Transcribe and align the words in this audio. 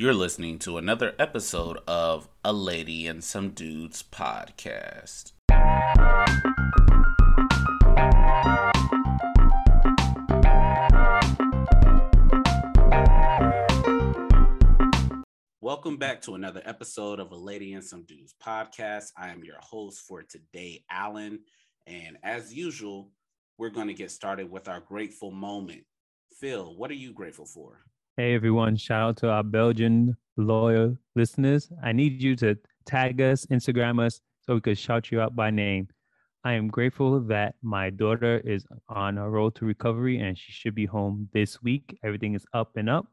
You're 0.00 0.14
listening 0.14 0.58
to 0.60 0.78
another 0.78 1.14
episode 1.18 1.76
of 1.86 2.26
A 2.42 2.54
Lady 2.54 3.06
and 3.06 3.22
Some 3.22 3.50
Dudes 3.50 4.02
podcast. 4.02 5.32
Welcome 15.60 15.98
back 15.98 16.22
to 16.22 16.34
another 16.34 16.62
episode 16.64 17.20
of 17.20 17.32
A 17.32 17.36
Lady 17.36 17.74
and 17.74 17.84
Some 17.84 18.04
Dudes 18.04 18.34
podcast. 18.42 19.12
I 19.18 19.28
am 19.28 19.44
your 19.44 19.58
host 19.60 20.00
for 20.08 20.22
today, 20.22 20.82
Alan. 20.90 21.40
And 21.86 22.16
as 22.22 22.54
usual, 22.54 23.10
we're 23.58 23.68
going 23.68 23.88
to 23.88 23.92
get 23.92 24.10
started 24.10 24.50
with 24.50 24.66
our 24.66 24.80
grateful 24.80 25.30
moment. 25.30 25.84
Phil, 26.40 26.74
what 26.74 26.90
are 26.90 26.94
you 26.94 27.12
grateful 27.12 27.44
for? 27.44 27.84
Hey 28.16 28.34
everyone, 28.34 28.76
shout 28.76 29.02
out 29.02 29.16
to 29.18 29.30
our 29.30 29.44
Belgian 29.44 30.16
loyal 30.36 30.98
listeners. 31.14 31.70
I 31.82 31.92
need 31.92 32.20
you 32.20 32.34
to 32.36 32.58
tag 32.84 33.20
us, 33.20 33.46
Instagram 33.46 34.04
us, 34.04 34.20
so 34.40 34.54
we 34.54 34.60
could 34.60 34.76
shout 34.76 35.12
you 35.12 35.20
out 35.20 35.36
by 35.36 35.50
name. 35.50 35.88
I 36.42 36.54
am 36.54 36.68
grateful 36.68 37.20
that 37.28 37.54
my 37.62 37.88
daughter 37.88 38.42
is 38.44 38.66
on 38.88 39.16
a 39.16 39.30
road 39.30 39.54
to 39.54 39.64
recovery 39.64 40.18
and 40.18 40.36
she 40.36 40.50
should 40.50 40.74
be 40.74 40.86
home 40.86 41.28
this 41.32 41.62
week. 41.62 41.98
Everything 42.02 42.34
is 42.34 42.44
up 42.52 42.76
and 42.76 42.90
up. 42.90 43.06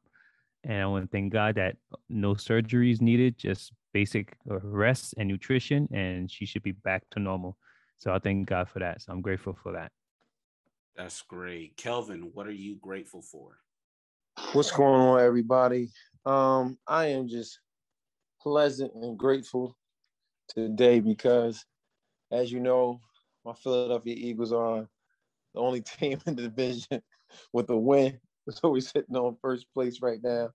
And 0.63 0.81
I 0.81 0.87
want 0.87 1.05
to 1.05 1.09
thank 1.09 1.31
God 1.31 1.55
that 1.55 1.77
no 2.09 2.33
surgery 2.33 2.91
is 2.91 2.99
needed, 2.99 3.37
just 3.37 3.73
basic 3.93 4.35
uh, 4.49 4.59
rest 4.61 5.13
and 5.17 5.29
nutrition, 5.29 5.87
and 5.93 6.29
she 6.29 6.45
should 6.45 6.63
be 6.63 6.71
back 6.71 7.03
to 7.11 7.19
normal. 7.19 7.55
So 7.97 8.13
I 8.13 8.19
thank 8.19 8.49
God 8.49 8.67
for 8.67 8.79
that. 8.79 9.03
So 9.03 9.13
I'm 9.13 9.21
grateful 9.21 9.57
for 9.61 9.73
that. 9.73 9.91
That's 10.95 11.21
great. 11.21 11.77
Kelvin, 11.77 12.31
what 12.33 12.47
are 12.47 12.51
you 12.51 12.75
grateful 12.81 13.21
for? 13.21 13.59
What's 14.53 14.71
going 14.71 15.01
on, 15.01 15.19
everybody? 15.19 15.89
Um, 16.25 16.77
I 16.87 17.07
am 17.07 17.27
just 17.27 17.59
pleasant 18.41 18.93
and 18.93 19.17
grateful 19.17 19.75
today 20.47 20.99
because, 20.99 21.65
as 22.31 22.51
you 22.51 22.59
know, 22.59 23.01
my 23.43 23.53
Philadelphia 23.53 24.15
Eagles 24.15 24.53
are 24.53 24.87
the 25.53 25.59
only 25.59 25.81
team 25.99 26.19
in 26.25 26.35
the 26.35 26.43
division 26.43 27.01
with 27.51 27.69
a 27.71 27.77
win. 27.77 28.19
So 28.49 28.69
we're 28.69 28.81
sitting 28.81 29.15
on 29.15 29.37
first 29.41 29.65
place 29.73 30.01
right 30.01 30.19
now. 30.23 30.51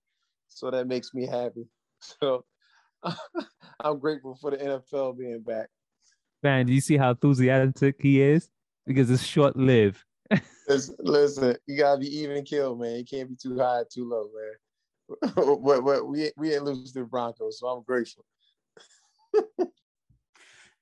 So 0.47 0.71
that 0.71 0.87
makes 0.87 1.13
me 1.13 1.27
happy. 1.27 1.67
So 1.99 2.45
I'm 3.79 3.99
grateful 3.99 4.35
for 4.35 4.51
the 4.51 4.57
NFL 4.57 5.17
being 5.17 5.41
back. 5.41 5.69
Man, 6.41 6.65
do 6.65 6.73
you 6.73 6.81
see 6.81 6.97
how 6.97 7.11
enthusiastic 7.11 7.97
he 7.99 8.21
is? 8.21 8.49
Because 8.85 9.11
it's 9.11 9.23
short 9.23 9.55
lived. 9.55 10.03
Listen, 10.67 10.95
listen, 10.99 11.57
you 11.67 11.77
gotta 11.77 11.99
be 11.99 12.19
even 12.19 12.43
kill, 12.43 12.75
man. 12.75 12.97
You 12.97 13.05
can't 13.05 13.29
be 13.29 13.35
too 13.35 13.57
high, 13.57 13.83
too 13.91 14.07
low, 14.07 14.29
man. 14.33 15.33
but, 15.35 15.81
but 15.81 16.07
we 16.07 16.31
we 16.37 16.53
ain't 16.53 16.63
lose 16.63 16.91
to 16.93 16.99
the 16.99 17.05
Broncos, 17.05 17.59
so 17.59 17.67
I'm 17.67 17.83
grateful. 17.83 18.25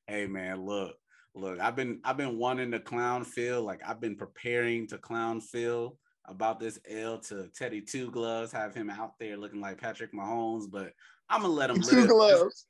hey 0.07 0.27
man, 0.27 0.65
look, 0.65 0.95
look, 1.35 1.59
I've 1.59 1.75
been 1.75 1.99
I've 2.03 2.17
been 2.17 2.37
wanting 2.37 2.71
to 2.71 2.79
clown 2.79 3.23
Phil, 3.23 3.61
like 3.61 3.81
I've 3.85 3.99
been 3.99 4.15
preparing 4.15 4.87
to 4.87 4.97
clown 4.97 5.41
Phil 5.41 5.97
about 6.25 6.59
this 6.59 6.79
L 6.89 7.17
to 7.19 7.49
Teddy 7.55 7.81
Two 7.81 8.11
Gloves, 8.11 8.51
have 8.51 8.75
him 8.75 8.89
out 8.89 9.13
there 9.19 9.37
looking 9.37 9.61
like 9.61 9.81
Patrick 9.81 10.13
Mahomes, 10.13 10.69
but 10.69 10.93
I'm 11.29 11.41
gonna 11.41 11.53
let 11.53 11.69
him 11.69 11.81
Two 11.81 12.01
live. 12.01 12.07
gloves. 12.07 12.67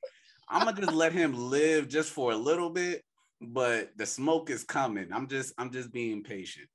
I'm 0.50 0.66
gonna 0.66 0.80
just 0.82 0.94
let 0.94 1.14
him 1.14 1.34
live 1.34 1.88
just 1.88 2.12
for 2.12 2.32
a 2.32 2.38
little 2.38 2.70
bit, 2.70 3.04
but 3.42 3.92
the 3.98 4.06
smoke 4.06 4.50
is 4.50 4.64
coming. 4.64 5.10
I'm 5.14 5.28
just 5.28 5.54
I'm 5.58 5.72
just 5.72 5.92
being 5.92 6.24
patient. 6.24 6.68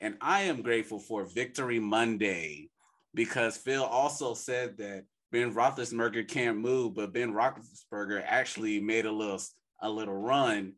And 0.00 0.16
I 0.20 0.42
am 0.42 0.62
grateful 0.62 0.98
for 0.98 1.24
Victory 1.24 1.78
Monday 1.78 2.70
because 3.14 3.56
Phil 3.56 3.84
also 3.84 4.34
said 4.34 4.78
that 4.78 5.04
Ben 5.30 5.54
Roethlisberger 5.54 6.26
can't 6.26 6.58
move, 6.58 6.94
but 6.94 7.12
Ben 7.12 7.32
Roethlisberger 7.32 8.22
actually 8.26 8.80
made 8.80 9.06
a 9.06 9.12
little 9.12 9.40
a 9.82 9.88
little 9.88 10.16
run 10.16 10.74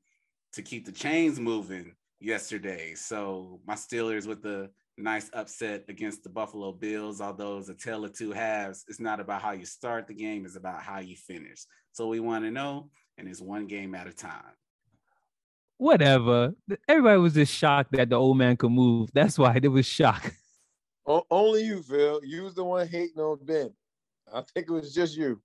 to 0.52 0.62
keep 0.62 0.84
the 0.84 0.92
chains 0.92 1.40
moving 1.40 1.94
yesterday. 2.20 2.94
So 2.94 3.60
my 3.66 3.74
Steelers 3.74 4.26
with 4.26 4.42
the 4.42 4.70
nice 4.98 5.30
upset 5.32 5.84
against 5.88 6.22
the 6.22 6.28
Buffalo 6.28 6.72
Bills. 6.72 7.20
Although 7.20 7.58
it's 7.58 7.68
a 7.68 7.74
tale 7.74 8.04
of 8.04 8.16
two 8.16 8.32
halves, 8.32 8.84
it's 8.88 9.00
not 9.00 9.20
about 9.20 9.42
how 9.42 9.52
you 9.52 9.64
start 9.64 10.06
the 10.06 10.14
game; 10.14 10.44
it's 10.44 10.56
about 10.56 10.82
how 10.82 11.00
you 11.00 11.16
finish. 11.16 11.64
So 11.92 12.08
we 12.08 12.20
want 12.20 12.44
to 12.44 12.50
know, 12.50 12.90
and 13.18 13.28
it's 13.28 13.40
one 13.40 13.66
game 13.66 13.94
at 13.94 14.06
a 14.06 14.12
time. 14.12 14.54
Whatever. 15.82 16.54
Everybody 16.86 17.18
was 17.18 17.34
just 17.34 17.52
shocked 17.52 17.90
that 17.94 18.08
the 18.08 18.14
old 18.14 18.38
man 18.38 18.56
could 18.56 18.70
move. 18.70 19.10
That's 19.12 19.36
why 19.36 19.58
there 19.58 19.70
was 19.70 19.84
shock. 19.84 20.32
O- 21.04 21.26
only 21.32 21.64
you, 21.64 21.82
Phil. 21.82 22.20
You 22.22 22.44
was 22.44 22.54
the 22.54 22.62
one 22.62 22.86
hating 22.86 23.18
on 23.18 23.40
Ben. 23.42 23.74
I 24.32 24.42
think 24.54 24.68
it 24.68 24.72
was 24.72 24.94
just 24.94 25.16
you. 25.16 25.42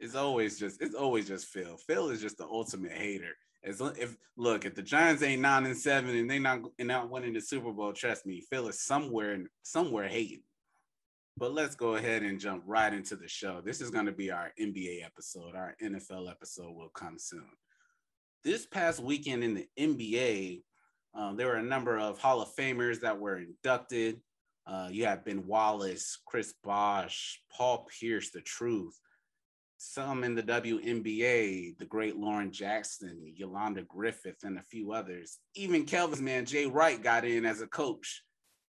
It's 0.00 0.14
always 0.14 0.58
just 0.58 0.80
it's 0.80 0.94
always 0.94 1.28
just 1.28 1.48
Phil. 1.48 1.76
Phil 1.86 2.08
is 2.08 2.22
just 2.22 2.38
the 2.38 2.46
ultimate 2.46 2.92
hater. 2.92 3.36
As 3.62 3.82
if 3.98 4.16
look, 4.38 4.64
if 4.64 4.74
the 4.74 4.80
Giants 4.80 5.22
ain't 5.22 5.42
nine 5.42 5.66
and 5.66 5.76
seven 5.76 6.16
and 6.16 6.30
they 6.30 6.38
not 6.38 6.60
and 6.78 6.88
not 6.88 7.10
winning 7.10 7.34
the 7.34 7.42
Super 7.42 7.70
Bowl, 7.70 7.92
trust 7.92 8.24
me, 8.24 8.40
Phil 8.48 8.68
is 8.68 8.80
somewhere 8.80 9.38
somewhere 9.62 10.08
hating. 10.08 10.44
But 11.36 11.52
let's 11.52 11.74
go 11.74 11.96
ahead 11.96 12.22
and 12.22 12.40
jump 12.40 12.62
right 12.66 12.94
into 12.94 13.16
the 13.16 13.28
show. 13.28 13.60
This 13.62 13.82
is 13.82 13.90
going 13.90 14.06
to 14.06 14.12
be 14.12 14.30
our 14.30 14.52
NBA 14.58 15.04
episode. 15.04 15.54
Our 15.54 15.76
NFL 15.82 16.30
episode 16.30 16.74
will 16.74 16.88
come 16.88 17.18
soon. 17.18 17.50
This 18.48 18.64
past 18.64 19.00
weekend 19.00 19.44
in 19.44 19.52
the 19.52 19.68
NBA, 19.78 20.62
um, 21.12 21.36
there 21.36 21.48
were 21.48 21.56
a 21.56 21.62
number 21.62 21.98
of 21.98 22.18
Hall 22.18 22.40
of 22.40 22.48
Famers 22.56 23.00
that 23.00 23.20
were 23.20 23.36
inducted. 23.36 24.22
Uh, 24.66 24.88
you 24.90 25.04
have 25.04 25.26
Ben 25.26 25.46
Wallace, 25.46 26.16
Chris 26.24 26.54
Bosh, 26.64 27.42
Paul 27.52 27.86
Pierce, 28.00 28.30
The 28.30 28.40
Truth, 28.40 28.98
some 29.76 30.24
in 30.24 30.34
the 30.34 30.42
WNBA, 30.42 31.76
the 31.76 31.84
great 31.84 32.16
Lauren 32.16 32.50
Jackson, 32.50 33.20
Yolanda 33.36 33.82
Griffith, 33.82 34.42
and 34.42 34.58
a 34.58 34.62
few 34.62 34.92
others. 34.92 35.36
Even 35.54 35.84
Kelvin's 35.84 36.22
man, 36.22 36.46
Jay 36.46 36.64
Wright, 36.64 37.02
got 37.02 37.26
in 37.26 37.44
as 37.44 37.60
a 37.60 37.66
coach 37.66 38.22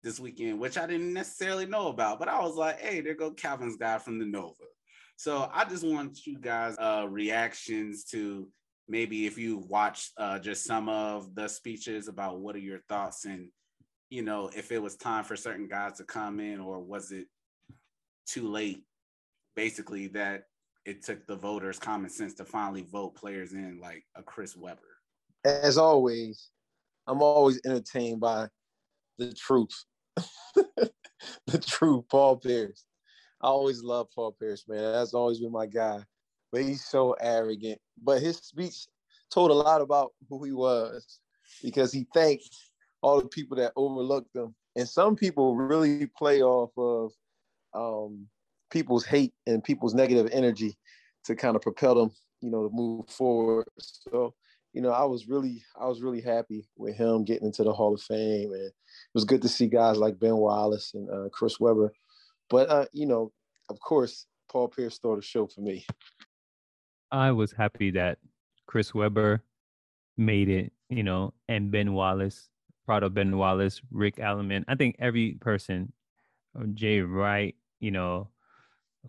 this 0.03 0.19
weekend, 0.19 0.59
which 0.59 0.79
I 0.79 0.87
didn't 0.87 1.13
necessarily 1.13 1.67
know 1.67 1.89
about, 1.89 2.19
but 2.19 2.31
I 2.31 2.41
was 2.41 2.57
like, 2.57 2.81
hey, 2.81 3.03
there 3.03 3.15
go 3.15 3.31
Calvin's 3.31 3.77
guy 3.77 3.99
from 3.99 4.19
the 4.19 4.25
Nova. 4.25 4.55
So 5.17 5.51
I 5.53 5.67
just 5.67 5.85
want 5.85 6.27
you 6.27 6.39
guys' 6.39 6.79
uh, 6.79 7.07
reactions 7.11 8.05
to 8.05 8.49
maybe 8.89 9.27
if 9.27 9.39
you 9.39 9.59
watch 9.69 10.11
uh, 10.19 10.39
just 10.39 10.65
some 10.65 10.89
of 10.89 11.35
the 11.35 11.49
speeches 11.49 12.09
about 12.09 12.41
what 12.41 12.55
are 12.55 12.61
your 12.61 12.81
thoughts 12.89 13.25
and 13.25 13.49
you 14.11 14.23
know 14.23 14.51
if 14.55 14.71
it 14.71 14.81
was 14.81 14.97
time 14.97 15.25
for 15.25 15.37
certain 15.37 15.69
guys 15.69 15.97
to 15.97 16.05
come 16.05 16.41
in 16.41 16.61
or 16.61 16.79
was 16.79 17.11
it 17.11 17.27
too 18.27 18.49
late 18.49 18.85
basically 19.55 20.07
that 20.09 20.45
it 20.85 21.03
took 21.03 21.27
the 21.27 21.37
voters 21.37 21.79
common 21.79 22.11
sense 22.11 22.35
to 22.35 22.45
finally 22.45 22.87
vote 22.91 23.15
players 23.17 23.53
in 23.53 23.79
like 23.81 24.05
a 24.17 24.23
chris 24.23 24.57
webber 24.57 24.97
As 25.45 25.79
always, 25.79 26.51
I'm 27.07 27.23
always 27.23 27.61
entertained 27.65 28.21
by 28.21 28.49
the 29.19 29.33
truth. 29.33 29.85
the 30.57 31.59
truth, 31.61 32.05
Paul 32.11 32.37
Pierce. 32.37 32.85
I 33.41 33.47
always 33.47 33.83
love 33.83 34.09
Paul 34.15 34.33
Pierce, 34.33 34.65
man. 34.67 34.93
That's 34.93 35.15
always 35.15 35.39
been 35.39 35.53
my 35.53 35.67
guy. 35.67 36.01
But 36.57 36.65
he's 36.65 36.87
so 36.87 37.15
arrogant. 37.21 37.79
But 38.03 38.23
his 38.23 38.39
speech 38.39 38.87
told 39.31 39.51
a 39.51 39.55
lot 39.55 39.83
about 39.83 40.15
who 40.27 40.43
he 40.43 40.53
was 40.53 41.21
because 41.63 41.93
he 41.93 42.07
thanked 42.15 42.49
all 43.03 43.21
the 43.21 43.29
people 43.29 43.59
that 43.59 43.75
overlooked 43.77 44.35
him. 44.35 44.55
And 44.75 44.89
some 44.89 45.17
people 45.17 45.55
really 45.55 46.07
play 46.07 46.41
off 46.41 46.71
of 46.79 47.13
um, 47.75 48.27
people's 48.71 49.05
hate 49.05 49.35
and 49.47 49.63
people's 49.63 49.93
negative 49.93 50.31
energy 50.33 50.79
to 51.25 51.37
kind 51.37 51.57
of 51.57 51.61
propel 51.61 51.95
them, 51.95 52.11
you 52.41 52.51
know, 52.51 52.67
to 52.67 52.75
move 52.75 53.07
forward. 53.11 53.67
So, 53.79 54.33
you 54.73 54.81
know, 54.81 54.93
I 54.93 55.05
was 55.05 55.29
really, 55.29 55.63
I 55.79 55.87
was 55.87 56.01
really 56.01 56.23
happy 56.23 56.67
with 56.79 56.97
him 56.97 57.25
getting 57.25 57.49
into 57.49 57.65
the 57.65 57.73
Hall 57.75 57.93
of 57.93 58.01
Fame, 58.01 58.53
and 58.53 58.63
it 58.63 58.75
was 59.13 59.27
good 59.27 59.43
to 59.43 59.49
see 59.51 59.67
guys 59.67 59.99
like 59.99 60.19
Ben 60.19 60.39
Wallace 60.39 60.95
and 60.95 61.11
uh, 61.11 61.29
Chris 61.29 61.61
Webber. 61.61 61.93
But 62.49 62.71
uh, 62.71 62.87
you 62.95 63.05
know, 63.05 63.31
of 63.69 63.79
course, 63.79 64.25
Paul 64.49 64.69
Pierce 64.69 64.95
stole 64.95 65.17
the 65.17 65.23
show 65.23 65.47
for 65.47 65.61
me. 65.61 65.85
I 67.11 67.33
was 67.33 67.53
happy 67.53 67.93
that 67.93 68.19
Chris 68.67 68.95
Webber 68.95 69.45
made 70.17 70.49
it, 70.49 70.73
you 70.89 71.03
know, 71.03 71.35
and 71.49 71.71
Ben 71.71 71.93
Wallace, 71.95 72.49
proud 72.87 73.03
of 73.03 73.15
Ben 73.15 73.37
Wallace, 73.37 73.81
Rick 73.91 74.17
Adelman. 74.17 74.65
I 74.69 74.75
think 74.75 74.97
every 74.99 75.35
person, 75.41 75.93
uh, 76.59 76.67
Jay 76.75 77.01
Wright, 77.01 77.55
you 77.81 77.91
know, 77.91 78.31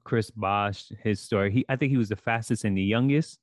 Chris 0.03 0.31
Bosh, 0.31 0.91
his 1.03 1.19
story. 1.21 1.51
He, 1.51 1.65
I 1.69 1.75
think 1.75 1.91
he 1.91 1.97
was 1.97 2.09
the 2.09 2.15
fastest 2.15 2.65
and 2.65 2.77
the 2.77 2.83
youngest 2.83 3.39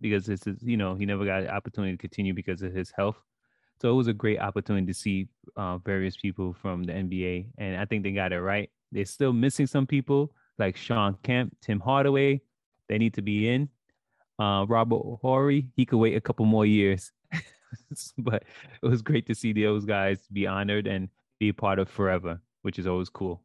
because 0.00 0.28
it's, 0.28 0.44
his- 0.44 0.62
you 0.62 0.76
know, 0.76 0.94
he 0.94 1.06
never 1.06 1.24
got 1.24 1.42
an 1.42 1.48
opportunity 1.50 1.92
to 1.92 1.98
continue 1.98 2.34
because 2.34 2.62
of 2.62 2.72
his 2.74 2.90
health. 2.90 3.18
So 3.80 3.90
it 3.90 3.94
was 3.94 4.08
a 4.08 4.12
great 4.12 4.40
opportunity 4.40 4.86
to 4.86 4.94
see 4.94 5.28
uh, 5.56 5.78
various 5.78 6.16
people 6.16 6.52
from 6.52 6.84
the 6.84 6.92
NBA, 6.94 7.48
and 7.58 7.76
I 7.76 7.86
think 7.86 8.02
they 8.02 8.12
got 8.12 8.32
it 8.32 8.40
right. 8.40 8.70
They're 8.92 9.06
still 9.06 9.32
missing 9.32 9.66
some 9.66 9.86
people 9.86 10.34
like 10.58 10.76
Sean 10.76 11.16
Kemp, 11.22 11.56
Tim 11.62 11.80
Hardaway. 11.80 12.42
They 12.88 12.98
need 12.98 13.14
to 13.14 13.22
be 13.22 13.48
in. 13.48 13.70
Uh, 14.40 14.64
Robert 14.66 15.02
Horry, 15.20 15.68
he 15.76 15.84
could 15.84 15.98
wait 15.98 16.16
a 16.16 16.20
couple 16.20 16.46
more 16.46 16.64
years, 16.64 17.12
but 18.18 18.42
it 18.82 18.86
was 18.86 19.02
great 19.02 19.26
to 19.26 19.34
see 19.34 19.52
those 19.52 19.84
guys 19.84 20.26
be 20.32 20.46
honored 20.46 20.86
and 20.86 21.10
be 21.38 21.50
a 21.50 21.54
part 21.54 21.78
of 21.78 21.90
forever, 21.90 22.40
which 22.62 22.78
is 22.78 22.86
always 22.86 23.10
cool. 23.10 23.42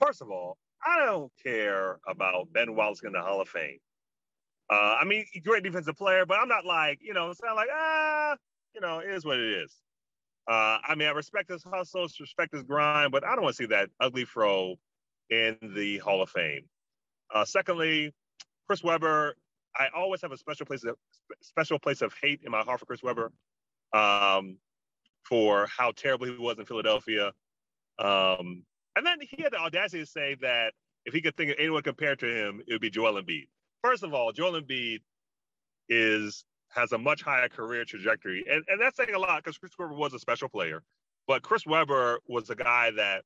First 0.00 0.22
of 0.22 0.30
all, 0.30 0.56
I 0.86 1.04
don't 1.04 1.32
care 1.42 1.98
about 2.06 2.52
Ben 2.52 2.76
Wallace 2.76 3.00
in 3.02 3.10
the 3.10 3.20
Hall 3.20 3.40
of 3.40 3.48
Fame. 3.48 3.78
Uh, 4.70 4.98
I 5.00 5.04
mean, 5.04 5.24
great 5.44 5.64
defensive 5.64 5.96
player, 5.96 6.24
but 6.24 6.38
I'm 6.38 6.48
not 6.48 6.64
like, 6.64 7.00
you 7.02 7.12
know, 7.12 7.30
it's 7.30 7.42
not 7.42 7.56
like, 7.56 7.68
ah, 7.72 8.36
you 8.72 8.80
know, 8.80 9.00
it 9.00 9.10
is 9.10 9.24
what 9.24 9.40
it 9.40 9.64
is. 9.64 9.74
Uh, 10.48 10.78
I 10.86 10.94
mean, 10.94 11.08
I 11.08 11.10
respect 11.10 11.50
his 11.50 11.64
hustle, 11.64 12.06
respect 12.20 12.54
his 12.54 12.62
grind, 12.62 13.10
but 13.10 13.24
I 13.24 13.34
don't 13.34 13.42
want 13.42 13.56
to 13.56 13.62
see 13.64 13.68
that 13.68 13.90
ugly 13.98 14.24
fro 14.24 14.76
in 15.28 15.56
the 15.74 15.98
Hall 15.98 16.22
of 16.22 16.30
Fame. 16.30 16.66
Uh, 17.34 17.44
secondly, 17.44 18.14
Chris 18.68 18.84
Webber, 18.84 19.34
I 19.76 19.88
always 19.94 20.22
have 20.22 20.32
a 20.32 20.36
special 20.36 20.66
place 20.66 20.84
of 20.84 20.96
special 21.40 21.78
place 21.78 22.02
of 22.02 22.14
hate 22.22 22.40
in 22.44 22.50
my 22.50 22.60
heart 22.60 22.80
for 22.80 22.86
Chris 22.86 23.02
Webber, 23.02 23.32
um, 23.92 24.58
for 25.24 25.66
how 25.66 25.92
terrible 25.92 26.26
he 26.26 26.36
was 26.36 26.58
in 26.58 26.64
Philadelphia. 26.64 27.32
Um, 27.98 28.64
and 28.96 29.04
then 29.04 29.18
he 29.20 29.42
had 29.42 29.52
the 29.52 29.58
audacity 29.58 30.04
to 30.04 30.06
say 30.06 30.36
that 30.40 30.72
if 31.04 31.12
he 31.12 31.20
could 31.20 31.36
think 31.36 31.50
of 31.50 31.56
anyone 31.58 31.82
compared 31.82 32.18
to 32.20 32.26
him, 32.26 32.62
it 32.66 32.72
would 32.72 32.80
be 32.80 32.90
Joel 32.90 33.20
Embiid. 33.20 33.46
First 33.82 34.02
of 34.02 34.14
all, 34.14 34.32
Joel 34.32 34.60
Embiid 34.60 35.00
is 35.88 36.44
has 36.70 36.92
a 36.92 36.98
much 36.98 37.22
higher 37.22 37.48
career 37.48 37.84
trajectory, 37.84 38.44
and 38.50 38.64
and 38.68 38.80
that's 38.80 38.96
saying 38.96 39.14
a 39.14 39.18
lot 39.18 39.42
because 39.42 39.58
Chris 39.58 39.72
Webber 39.78 39.94
was 39.94 40.14
a 40.14 40.18
special 40.18 40.48
player, 40.48 40.82
but 41.26 41.42
Chris 41.42 41.66
Webber 41.66 42.20
was 42.28 42.50
a 42.50 42.54
guy 42.54 42.90
that, 42.96 43.22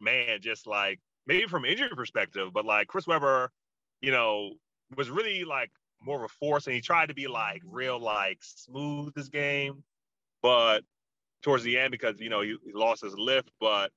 man, 0.00 0.40
just 0.40 0.66
like 0.66 1.00
maybe 1.26 1.46
from 1.46 1.64
injury 1.64 1.88
perspective, 1.94 2.48
but 2.52 2.64
like 2.64 2.88
Chris 2.88 3.06
Webber, 3.06 3.50
you 4.00 4.10
know, 4.10 4.52
was 4.96 5.10
really 5.10 5.44
like 5.44 5.70
more 6.00 6.16
of 6.16 6.24
a 6.24 6.28
force, 6.28 6.66
and 6.66 6.74
he 6.74 6.80
tried 6.80 7.08
to 7.08 7.14
be 7.14 7.26
like 7.26 7.62
real 7.64 7.98
like 7.98 8.38
smooth 8.42 9.14
this 9.14 9.28
game, 9.28 9.82
but 10.42 10.82
towards 11.42 11.64
the 11.64 11.78
end 11.78 11.90
because 11.90 12.20
you 12.20 12.30
know 12.30 12.40
he, 12.40 12.56
he 12.64 12.72
lost 12.72 13.02
his 13.02 13.14
lift, 13.16 13.50
but 13.60 13.90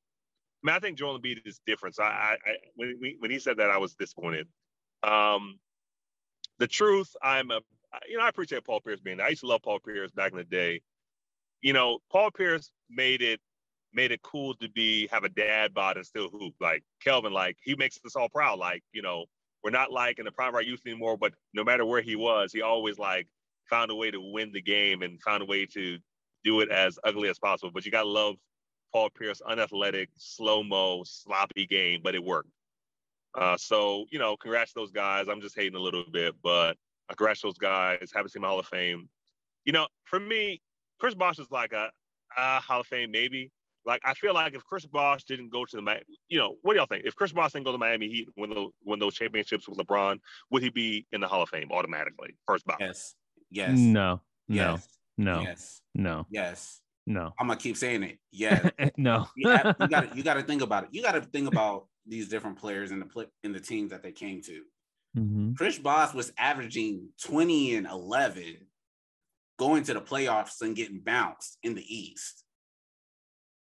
I 0.66 0.72
mean, 0.72 0.76
I 0.76 0.80
think 0.80 0.98
Joel 0.98 1.20
Embiid 1.20 1.46
is 1.46 1.60
different. 1.68 1.96
So 1.96 2.04
I, 2.04 2.38
I, 2.44 2.56
when, 2.76 3.16
when 3.20 3.30
he 3.32 3.38
said 3.38 3.58
that, 3.58 3.70
I 3.70 3.78
was 3.78 3.94
disappointed. 3.94 4.48
Um, 5.04 5.60
the 6.58 6.68
truth, 6.68 7.16
I'm 7.22 7.52
a, 7.52 7.60
you 8.10 8.18
know, 8.18 8.24
I 8.24 8.30
appreciate 8.30 8.64
Paul 8.66 8.82
Pierce 8.82 9.00
being 9.00 9.18
there. 9.18 9.28
I 9.28 9.30
used 9.30 9.42
to 9.42 9.48
love 9.48 9.62
Paul 9.62 9.80
Pierce 9.80 10.12
back 10.12 10.32
in 10.32 10.38
the 10.38 10.44
day. 10.44 10.82
You 11.62 11.74
know, 11.74 12.00
Paul 12.12 12.32
Pierce 12.32 12.72
made 12.90 13.22
it 13.22 13.40
made 13.94 14.12
it 14.12 14.22
cool 14.24 14.56
to 14.56 14.68
be 14.70 15.08
have 15.08 15.24
a 15.24 15.30
dad 15.30 15.74
bod 15.74 15.98
and 15.98 16.06
still 16.06 16.30
hoop. 16.30 16.56
Like 16.60 16.84
Kelvin, 17.00 17.32
like 17.32 17.58
he 17.62 17.76
makes 17.76 18.00
us 18.06 18.16
all 18.16 18.30
proud. 18.30 18.58
Like 18.58 18.84
you 18.92 19.02
know, 19.02 19.26
we're 19.66 19.72
not 19.72 19.92
like 19.92 20.20
in 20.20 20.26
the 20.26 20.32
prime 20.32 20.50
of 20.50 20.56
our 20.56 20.62
youth 20.62 20.82
anymore. 20.86 21.18
But 21.18 21.34
no 21.56 21.64
matter 21.64 21.86
where 21.88 22.02
he 22.02 22.16
was, 22.16 22.54
he 22.54 22.62
always 22.62 23.00
like 23.00 23.28
found 23.68 23.90
a 23.90 23.96
way 23.96 24.12
to 24.12 24.22
win 24.22 24.52
the 24.52 24.62
game 24.62 25.02
and 25.02 25.20
found 25.24 25.42
a 25.42 25.46
way 25.46 25.66
to 25.66 25.98
do 26.44 26.60
it 26.60 26.70
as 26.70 27.00
ugly 27.04 27.30
as 27.30 27.40
possible. 27.40 27.72
But 27.74 27.84
you 27.84 27.92
gotta 27.92 28.08
love 28.08 28.36
Paul 28.94 29.10
Pierce, 29.10 29.42
unathletic, 29.42 30.10
slow 30.18 30.62
mo, 30.62 31.02
sloppy 31.04 31.66
game, 31.66 32.02
but 32.04 32.14
it 32.14 32.24
worked. 32.24 32.52
Uh, 33.34 33.58
so 33.58 34.06
you 34.12 34.20
know, 34.20 34.38
congrats 34.38 34.72
those 34.72 34.92
guys. 34.92 35.28
I'm 35.28 35.42
just 35.42 35.56
hating 35.56 35.76
a 35.76 35.82
little 35.82 36.06
bit, 36.14 36.36
but 36.44 36.78
congrats 37.10 37.42
those 37.42 37.58
guys. 37.58 38.12
Haven't 38.14 38.30
seen 38.30 38.44
my 38.44 38.50
Hall 38.50 38.60
of 38.60 38.68
Fame. 38.68 39.10
You 39.66 39.74
know, 39.74 39.88
for 40.04 40.20
me, 40.20 40.62
Chris 41.00 41.16
Bosh 41.16 41.40
is 41.40 41.50
like 41.50 41.74
a, 41.74 41.90
a 42.38 42.60
Hall 42.60 42.82
of 42.82 42.88
Fame 42.88 43.10
maybe. 43.10 43.50
Like 43.86 44.02
I 44.04 44.14
feel 44.14 44.34
like 44.34 44.56
if 44.56 44.64
Chris 44.64 44.86
Bosh 44.86 45.24
didn't 45.26 45.50
go 45.50 45.66
to 45.66 45.78
the, 45.78 46.00
you 46.28 46.38
know, 46.40 46.56
what 46.62 46.74
do 46.74 46.78
y'all 46.80 46.88
think? 46.88 47.06
If 47.06 47.16
Chris 47.16 47.32
Bosh 47.32 47.54
didn't 47.54 47.66
go 47.66 47.72
to 47.72 47.78
Miami 47.78 48.08
Heat 48.08 48.30
win 48.36 48.50
those 48.50 48.72
win 48.84 49.00
those 49.00 49.14
championships 49.16 49.68
with 49.68 49.78
LeBron, 49.78 50.20
would 50.52 50.64
he 50.64 50.70
be 50.70 51.06
in 51.12 51.22
the 51.22 51.28
Hall 51.28 51.42
of 51.44 51.50
Fame 51.50 51.72
automatically? 51.72 52.36
First 52.48 52.66
Bosh. 52.66 52.78
Yes. 52.80 53.16
Yes. 53.52 53.78
No. 53.78 54.22
No. 54.48 54.56
Yes. 54.74 54.88
No. 55.18 55.42
Yes. 55.42 55.82
No. 55.94 56.26
Yes. 56.30 56.82
No. 57.08 57.34
I'm 57.40 57.48
gonna 57.48 57.60
keep 57.60 57.78
saying 57.78 58.04
it. 58.04 58.18
Yeah. 58.32 58.70
no. 58.98 59.28
you 59.36 59.46
got 59.88 60.16
you 60.18 60.24
got 60.24 60.34
to 60.36 60.44
think 60.44 60.62
about 60.62 60.86
it. 60.86 60.90
You 60.92 61.02
got 61.04 61.14
to 61.14 61.22
think 61.22 61.48
about 61.48 61.88
these 62.08 62.28
different 62.28 62.58
players 62.58 62.92
in 62.92 63.00
the 63.00 63.06
pl- 63.06 63.32
in 63.44 63.52
the 63.54 63.60
teams 63.60 63.92
that 63.92 64.02
they 64.04 64.12
came 64.12 64.42
to. 64.42 64.62
hmm 65.16 65.54
Chris 65.54 65.78
Bosh 65.78 66.14
was 66.14 66.34
averaging 66.38 67.10
20 67.24 67.76
and 67.76 67.88
11 67.88 68.58
going 69.58 69.84
to 69.84 69.94
the 69.94 70.02
playoffs 70.02 70.62
and 70.62 70.76
getting 70.76 71.00
bounced 71.00 71.58
in 71.64 71.76
the 71.76 71.84
East. 71.96 72.44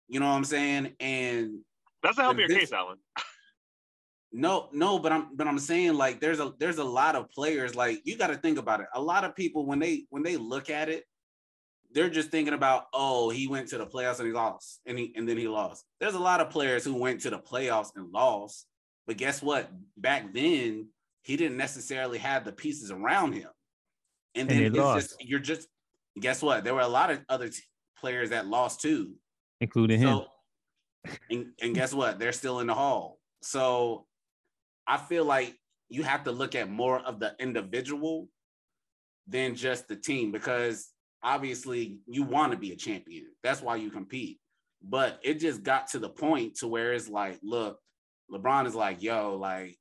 You 0.07 0.19
know 0.19 0.27
what 0.27 0.33
I'm 0.35 0.44
saying? 0.45 0.94
And 1.00 1.59
That's 2.01 2.17
a 2.17 2.21
help 2.23 2.38
your 2.38 2.47
This- 2.47 2.57
case, 2.57 2.71
Alan. 2.71 2.97
no, 4.31 4.69
no, 4.71 5.00
but 5.00 5.11
I'm 5.11 5.35
but 5.35 5.47
I'm 5.47 5.59
saying 5.59 5.94
like 5.94 6.19
there's 6.19 6.39
a 6.39 6.53
there's 6.59 6.77
a 6.79 6.83
lot 6.83 7.15
of 7.15 7.29
players 7.29 7.75
like 7.75 8.01
you 8.03 8.17
got 8.17 8.27
to 8.27 8.35
think 8.35 8.57
about 8.57 8.79
it. 8.81 8.88
A 8.95 9.01
lot 9.01 9.23
of 9.23 9.35
people 9.35 9.65
when 9.65 9.79
they 9.79 10.05
when 10.09 10.23
they 10.23 10.38
look 10.38 10.69
at 10.69 10.89
it, 10.89 11.03
they're 11.91 12.09
just 12.09 12.31
thinking 12.31 12.53
about 12.53 12.85
oh 12.94 13.29
he 13.29 13.47
went 13.47 13.67
to 13.69 13.77
the 13.77 13.85
playoffs 13.85 14.17
and 14.19 14.27
he 14.27 14.33
lost 14.33 14.81
and 14.85 14.97
he 14.97 15.13
and 15.15 15.27
then 15.29 15.38
he 15.38 15.47
lost. 15.47 15.85
There's 16.00 16.15
a 16.15 16.19
lot 16.19 16.41
of 16.41 16.49
players 16.49 16.83
who 16.83 16.95
went 16.95 17.21
to 17.21 17.29
the 17.29 17.39
playoffs 17.39 17.91
and 17.95 18.11
lost, 18.11 18.65
but 19.07 19.17
guess 19.17 19.41
what? 19.41 19.69
Back 19.97 20.33
then 20.33 20.88
he 21.21 21.38
didn't 21.38 21.57
necessarily 21.57 22.17
have 22.17 22.44
the 22.44 22.51
pieces 22.51 22.91
around 22.91 23.33
him, 23.33 23.49
and 24.35 24.49
And 24.49 24.49
then 24.49 24.57
they 24.59 24.65
it's 24.65 24.77
lost. 24.77 25.09
just 25.09 25.23
you're 25.25 25.39
just 25.39 25.67
guess 26.19 26.41
what? 26.41 26.63
There 26.63 26.73
were 26.73 26.81
a 26.81 26.88
lot 26.88 27.11
of 27.11 27.21
other 27.29 27.49
t- 27.49 27.61
players 27.99 28.31
that 28.31 28.47
lost 28.47 28.81
too. 28.81 29.13
Including 29.61 30.00
him. 30.00 30.21
So, 31.05 31.13
and, 31.29 31.47
and 31.61 31.75
guess 31.75 31.94
what? 31.94 32.19
They're 32.19 32.31
still 32.31 32.59
in 32.59 32.67
the 32.67 32.73
hall. 32.73 33.19
So 33.41 34.05
I 34.88 34.97
feel 34.97 35.25
like 35.25 35.55
you 35.89 36.03
have 36.03 36.23
to 36.23 36.31
look 36.31 36.55
at 36.55 36.69
more 36.69 37.00
of 37.00 37.19
the 37.19 37.35
individual 37.39 38.29
than 39.27 39.55
just 39.55 39.88
the 39.88 39.95
team 39.95 40.31
because 40.31 40.89
obviously 41.21 42.00
you 42.07 42.23
want 42.23 42.51
to 42.51 42.57
be 42.57 42.71
a 42.71 42.75
champion. 42.75 43.27
That's 43.44 43.61
why 43.61 43.77
you 43.77 43.89
compete. 43.89 44.39
But 44.81 45.19
it 45.23 45.39
just 45.39 45.63
got 45.63 45.88
to 45.88 45.99
the 45.99 46.09
point 46.09 46.56
to 46.56 46.67
where 46.67 46.94
it's 46.94 47.07
like, 47.07 47.39
look, 47.41 47.79
LeBron 48.31 48.65
is 48.65 48.75
like, 48.75 49.01
yo, 49.01 49.38
like 49.38 49.77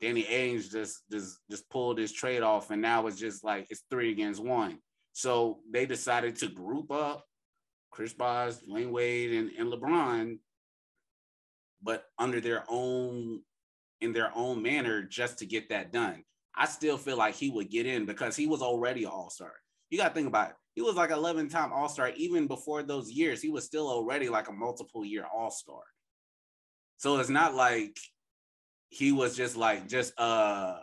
Danny 0.00 0.24
Ainge 0.24 0.70
just 0.70 1.02
just 1.10 1.38
just 1.50 1.68
pulled 1.70 1.98
his 1.98 2.12
trade 2.12 2.42
off, 2.42 2.70
and 2.70 2.82
now 2.82 3.06
it's 3.06 3.18
just 3.18 3.44
like 3.44 3.66
it's 3.70 3.84
three 3.90 4.10
against 4.12 4.42
one. 4.42 4.78
So 5.12 5.60
they 5.70 5.86
decided 5.86 6.36
to 6.36 6.48
group 6.48 6.90
up 6.90 7.24
Chris 7.92 8.12
Bosh, 8.12 8.54
Dwyane 8.68 8.90
Wade, 8.90 9.32
and, 9.34 9.50
and 9.56 9.72
LeBron, 9.72 10.38
but 11.82 12.06
under 12.18 12.40
their 12.40 12.64
own 12.68 13.42
in 14.00 14.12
their 14.12 14.32
own 14.34 14.60
manner 14.60 15.02
just 15.02 15.38
to 15.38 15.46
get 15.46 15.68
that 15.68 15.92
done. 15.92 16.24
I 16.56 16.66
still 16.66 16.98
feel 16.98 17.16
like 17.16 17.36
he 17.36 17.50
would 17.50 17.70
get 17.70 17.86
in 17.86 18.04
because 18.04 18.34
he 18.34 18.46
was 18.46 18.60
already 18.60 19.04
an 19.04 19.10
all-star. 19.10 19.52
You 19.90 19.98
got 19.98 20.08
to 20.08 20.14
think 20.14 20.26
about 20.26 20.50
it. 20.50 20.56
He 20.74 20.82
was 20.82 20.96
like 20.96 21.10
11 21.10 21.48
time 21.48 21.72
all-star 21.72 22.10
even 22.16 22.48
before 22.48 22.82
those 22.82 23.10
years. 23.10 23.40
He 23.40 23.48
was 23.48 23.64
still 23.64 23.88
already 23.88 24.28
like 24.28 24.48
a 24.48 24.52
multiple 24.52 25.04
year 25.04 25.24
all-star. 25.32 25.82
So 26.96 27.18
it's 27.18 27.28
not 27.28 27.54
like 27.54 27.96
he 28.88 29.12
was 29.12 29.36
just 29.36 29.56
like 29.56 29.88
just 29.88 30.12
a 30.18 30.80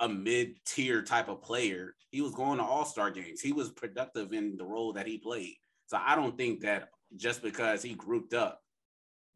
a 0.00 0.08
mid-tier 0.08 1.02
type 1.02 1.28
of 1.28 1.42
player. 1.42 1.94
He 2.10 2.20
was 2.20 2.32
going 2.32 2.58
to 2.58 2.64
all-star 2.64 3.10
games. 3.10 3.40
He 3.40 3.52
was 3.52 3.70
productive 3.70 4.32
in 4.32 4.56
the 4.56 4.64
role 4.64 4.92
that 4.92 5.06
he 5.06 5.18
played. 5.18 5.56
So 5.88 5.98
I 6.00 6.14
don't 6.14 6.36
think 6.36 6.60
that 6.60 6.90
just 7.16 7.42
because 7.42 7.82
he 7.82 7.94
grouped 7.94 8.34
up, 8.34 8.60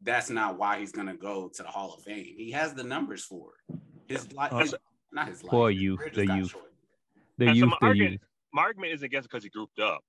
that's 0.03 0.29
not 0.29 0.57
why 0.57 0.79
he's 0.79 0.91
gonna 0.91 1.15
go 1.17 1.49
to 1.53 1.63
the 1.63 1.69
Hall 1.69 1.95
of 1.95 2.03
Fame. 2.03 2.35
He 2.37 2.51
has 2.51 2.73
the 2.75 2.83
numbers 2.83 3.23
for 3.25 3.53
it. 3.69 3.79
His 4.07 4.31
life, 4.33 4.53
Uh, 4.53 4.59
his, 4.59 4.75
not 5.11 5.27
his 5.27 5.43
life. 5.43 5.49
poor 5.49 5.71
his 5.71 5.81
youth, 5.81 5.99
the 6.13 6.25
youth. 6.27 6.51
short. 6.51 6.71
The 7.39 7.47
And 7.47 7.55
so 7.57 7.65
youth, 7.65 7.69
my 7.71 7.77
the 7.81 7.85
argument- 7.87 8.11
youth. 8.13 8.21
My 8.53 8.61
argument 8.61 8.93
isn't 8.93 9.05
against 9.05 9.27
because 9.29 9.43
he 9.43 9.49
grouped 9.49 9.79
up. 9.79 10.03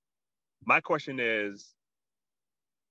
My 0.63 0.79
question 0.79 1.19
is, 1.19 1.73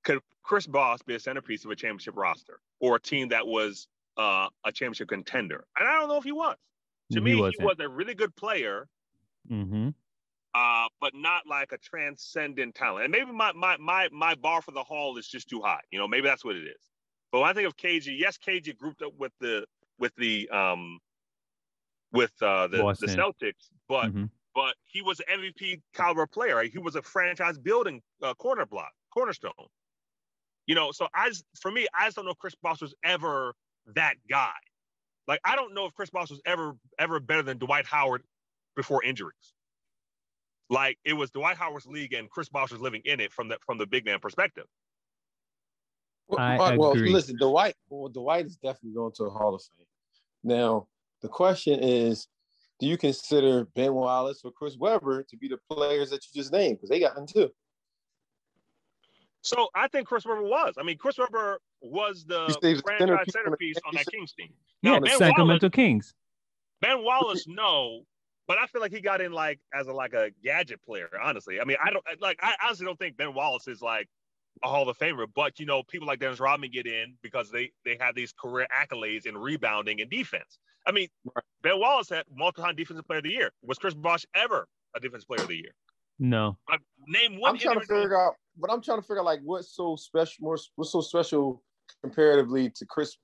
could 0.03 0.21
Chris 0.43 0.67
Bosh 0.67 0.99
be 1.07 1.15
a 1.15 1.21
centerpiece 1.21 1.65
of 1.65 1.71
a 1.71 1.77
championship 1.77 2.17
roster 2.17 2.59
or 2.81 2.97
a 2.97 3.01
team 3.01 3.29
that 3.29 3.47
was 3.47 3.87
uh, 4.17 4.49
a 4.65 4.73
championship 4.73 5.09
contender? 5.09 5.65
And 5.79 5.89
I 5.89 5.99
don't 6.01 6.09
know 6.09 6.17
if 6.17 6.25
he 6.25 6.33
was. 6.33 6.57
To 7.13 7.21
He 7.21 7.25
me, 7.25 7.37
wasn't. 7.37 7.61
he 7.61 7.65
was 7.67 7.77
a 7.79 7.89
really 7.89 8.15
good 8.17 8.35
player, 8.35 8.89
Mm-hmm. 9.49 9.91
Uh, 10.55 10.89
but 11.01 11.15
not 11.15 11.47
like 11.47 11.73
a 11.73 11.79
transcendent 11.79 12.75
talent. 12.75 13.05
And 13.05 13.13
maybe 13.13 13.33
my 13.33 13.53
my 13.53 13.77
my 13.79 14.09
my 14.13 14.35
bar 14.37 14.63
for 14.63 14.73
the 14.73 14.85
hall 14.85 15.19
is 15.19 15.29
just 15.29 15.49
too 15.49 15.61
high. 15.63 15.83
You 15.91 15.99
know, 15.99 16.09
maybe 16.09 16.27
that's 16.29 16.45
what 16.45 16.57
it 16.57 16.67
is. 16.67 16.91
But 17.33 17.41
when 17.41 17.51
I 17.51 17.53
think 17.55 17.67
of 17.67 17.77
KG, 17.77 18.17
yes, 18.19 18.39
KG 18.39 18.73
grouped 18.73 19.03
up 19.03 19.15
with 19.17 19.33
the 19.41 19.67
with 19.99 20.15
the 20.17 20.49
um 20.51 21.01
with 22.13 22.33
uh 22.43 22.67
the, 22.69 22.87
the 23.01 23.07
Celtics, 23.07 23.71
but 23.89 24.13
Mhm. 24.13 24.31
but 24.55 24.77
he 24.85 25.03
was 25.03 25.21
an 25.21 25.27
MVP 25.29 25.83
caliber 25.95 26.27
player. 26.27 26.63
He 26.63 26.79
was 26.79 26.95
a 26.95 27.03
franchise 27.03 27.59
building 27.59 28.03
uh, 28.23 28.35
corner 28.35 28.67
block, 28.67 28.93
cornerstone. 29.13 29.53
You 30.67 30.75
know, 30.75 30.93
so 30.93 31.09
I 31.15 31.29
just, 31.29 31.45
for 31.61 31.71
me, 31.71 31.87
I 31.99 32.07
just 32.07 32.17
don't 32.17 32.25
know 32.25 32.31
if 32.33 32.39
Chris 32.39 32.55
Bosh 32.55 32.81
was 32.81 32.95
ever 33.05 33.55
that 33.95 34.17
guy. 34.29 34.55
Like 35.29 35.41
I 35.45 35.57
don't 35.57 35.75
know 35.75 35.87
if 35.87 35.95
Chris 35.95 36.11
Bosh 36.11 36.31
was 36.31 36.41
ever 36.47 36.75
ever 36.99 37.21
better 37.21 37.43
than 37.43 37.59
Dwight 37.59 37.87
Howard 37.87 38.25
before 38.77 39.05
injuries. 39.05 39.55
Like 40.71 40.99
it 41.05 41.13
was 41.13 41.31
Dwight 41.31 41.57
Howard's 41.57 41.87
league 41.87 42.15
and 42.15 42.31
Chris 42.31 42.49
Bosh 42.49 42.73
was 42.73 42.81
living 42.81 43.03
in 43.05 43.21
it 43.21 43.33
from 43.33 43.49
the 43.49 43.59
from 43.67 43.79
the 43.79 43.87
big 43.87 44.05
man 44.05 44.19
perspective. 44.19 44.65
Well, 46.29 46.41
I 46.41 46.77
well, 46.77 46.93
agree. 46.93 47.13
listen, 47.13 47.37
Dwight. 47.37 47.75
Well, 47.91 48.09
Dwight 48.09 48.47
is 48.47 48.57
definitely 48.57 48.95
going 48.95 49.13
to 49.17 49.25
a 49.25 49.31
Hall 49.31 49.55
of 49.55 49.63
Fame. 49.63 49.87
Now, 50.43 50.89
the 51.21 51.29
question 51.29 51.81
is, 51.81 52.29
do 52.81 52.87
you 52.87 52.97
consider 52.97 53.67
Ben 53.75 53.93
Wallace 53.93 54.41
or 54.45 54.51
Chris 54.51 54.77
Webber 54.79 55.23
to 55.25 55.37
be 55.37 55.49
the 55.49 55.59
players 55.71 56.11
that 56.11 56.25
you 56.25 56.41
just 56.41 56.53
named? 56.53 56.79
Because 56.79 56.91
they 56.91 57.01
got 57.01 57.15
them 57.15 57.27
too. 57.27 57.51
So 59.43 59.69
I 59.75 59.89
think 59.89 60.09
Chris 60.09 60.25
Webber 60.25 60.43
was. 60.43 60.75
I 60.79 60.83
mean, 60.83 60.97
Chris 60.97 61.19
Webber 61.19 61.61
was 61.83 62.25
the 62.25 62.47
He 62.63 62.75
franchise 62.81 63.09
centerpiece 63.09 63.35
centerpiece 63.35 63.77
on 63.85 63.91
on 63.91 63.95
that 63.97 64.07
Kings 64.07 64.33
team. 64.33 64.49
Yeah, 64.83 64.95
the 64.95 65.01
Ben 65.01 65.11
Wallace, 65.11 65.19
Sacramento 65.19 65.71
Kings. 65.71 66.15
Ben 66.81 67.05
Wallace, 67.05 67.47
no, 67.47 68.01
but 68.47 68.59
I 68.59 68.67
feel 68.67 68.81
like 68.81 68.93
he 68.93 69.01
got 69.01 69.21
in 69.21 69.33
like 69.33 69.61
as 69.73 69.87
a 69.87 69.93
like 69.93 70.13
a 70.15 70.31
gadget 70.43 70.83
player. 70.83 71.09
Honestly, 71.23 71.61
I 71.61 71.65
mean, 71.65 71.77
I 71.83 71.91
don't 71.91 72.05
like. 72.21 72.39
I 72.43 72.55
honestly 72.65 72.87
don't 72.87 72.99
think 72.99 73.17
Ben 73.17 73.35
Wallace 73.35 73.69
is 73.69 73.81
like 73.83 74.09
a 74.63 74.69
Hall 74.69 74.89
of 74.89 74.99
Famer, 74.99 75.27
but 75.35 75.59
you 75.59 75.67
know, 75.67 75.83
people 75.83 76.07
like 76.07 76.21
Dennis 76.21 76.41
Rodman 76.41 76.71
get 76.71 76.87
in 76.87 77.15
because 77.23 77.51
they 77.51 77.73
they 77.85 77.97
have 78.01 78.15
these 78.15 78.33
career 78.33 78.67
accolades 78.77 79.27
in 79.27 79.37
rebounding 79.37 80.01
and 80.01 80.11
defense. 80.11 80.59
I 80.87 80.93
mean, 80.93 81.09
Right. 81.25 81.45
Ben 81.63 81.81
Wallace 81.81 82.11
had 82.11 82.25
multiple-time 82.35 82.77
defensive 82.77 83.07
player 83.07 83.19
of 83.19 83.25
the 83.25 83.31
year. 83.31 83.51
Was 83.63 83.79
Chris 83.79 83.95
Bosh 83.95 84.27
ever 84.35 84.69
a 84.95 85.01
defensive 85.01 85.27
player 85.27 85.41
of 85.41 85.49
the 85.49 85.57
year? 85.57 85.73
No. 86.19 86.59
Like, 86.71 86.81
name 87.09 87.41
one. 87.41 87.53
I'm 87.53 87.59
trying 87.59 87.75
to 87.77 87.81
individual- 87.81 88.03
figure 88.03 88.21
out, 88.21 88.35
but 88.59 88.71
I'm 88.71 88.83
trying 88.83 88.99
to 88.99 89.03
figure 89.03 89.21
out 89.21 89.25
like 89.25 89.41
what's 89.43 89.75
so 89.75 89.97
special, 89.97 90.37
more 90.45 90.59
what's 90.77 90.93
so 90.93 91.01
special 91.01 91.63
comparatively 92.03 92.71
to 92.71 92.87
Chris 92.87 93.17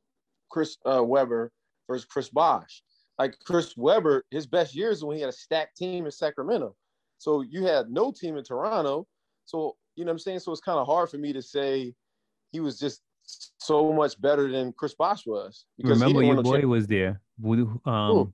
Chris 0.51 0.77
uh, 0.85 1.03
Webber 1.05 1.53
versus 1.87 2.05
Chris 2.07 2.29
Bosh. 2.31 2.83
Like 3.21 3.39
Chris 3.45 3.77
Webber, 3.77 4.25
his 4.31 4.47
best 4.47 4.75
years 4.75 5.05
when 5.05 5.15
he 5.15 5.21
had 5.21 5.29
a 5.29 5.33
stacked 5.33 5.77
team 5.77 6.07
in 6.07 6.11
Sacramento. 6.11 6.75
So 7.19 7.43
you 7.43 7.65
had 7.67 7.91
no 7.91 8.11
team 8.11 8.39
in 8.39 8.45
Toronto. 8.45 9.07
So 9.45 9.77
you 9.95 10.07
know 10.07 10.09
what 10.09 10.15
I'm 10.15 10.19
saying. 10.21 10.39
So 10.39 10.53
it's 10.53 10.63
kind 10.63 10.79
of 10.79 10.87
hard 10.87 11.11
for 11.11 11.19
me 11.19 11.35
to 11.35 11.43
say 11.43 11.93
he 12.51 12.61
was 12.61 12.79
just 12.79 13.03
so 13.59 13.93
much 13.93 14.19
better 14.23 14.51
than 14.51 14.73
Chris 14.73 14.95
Bosh 14.95 15.27
was 15.27 15.67
he 15.77 15.87
Remember 15.87 16.23
your 16.23 16.37
no 16.37 16.43
boy 16.43 16.63
was 16.63 16.87
there. 16.87 17.21
Who, 17.43 17.79
um, 17.85 18.33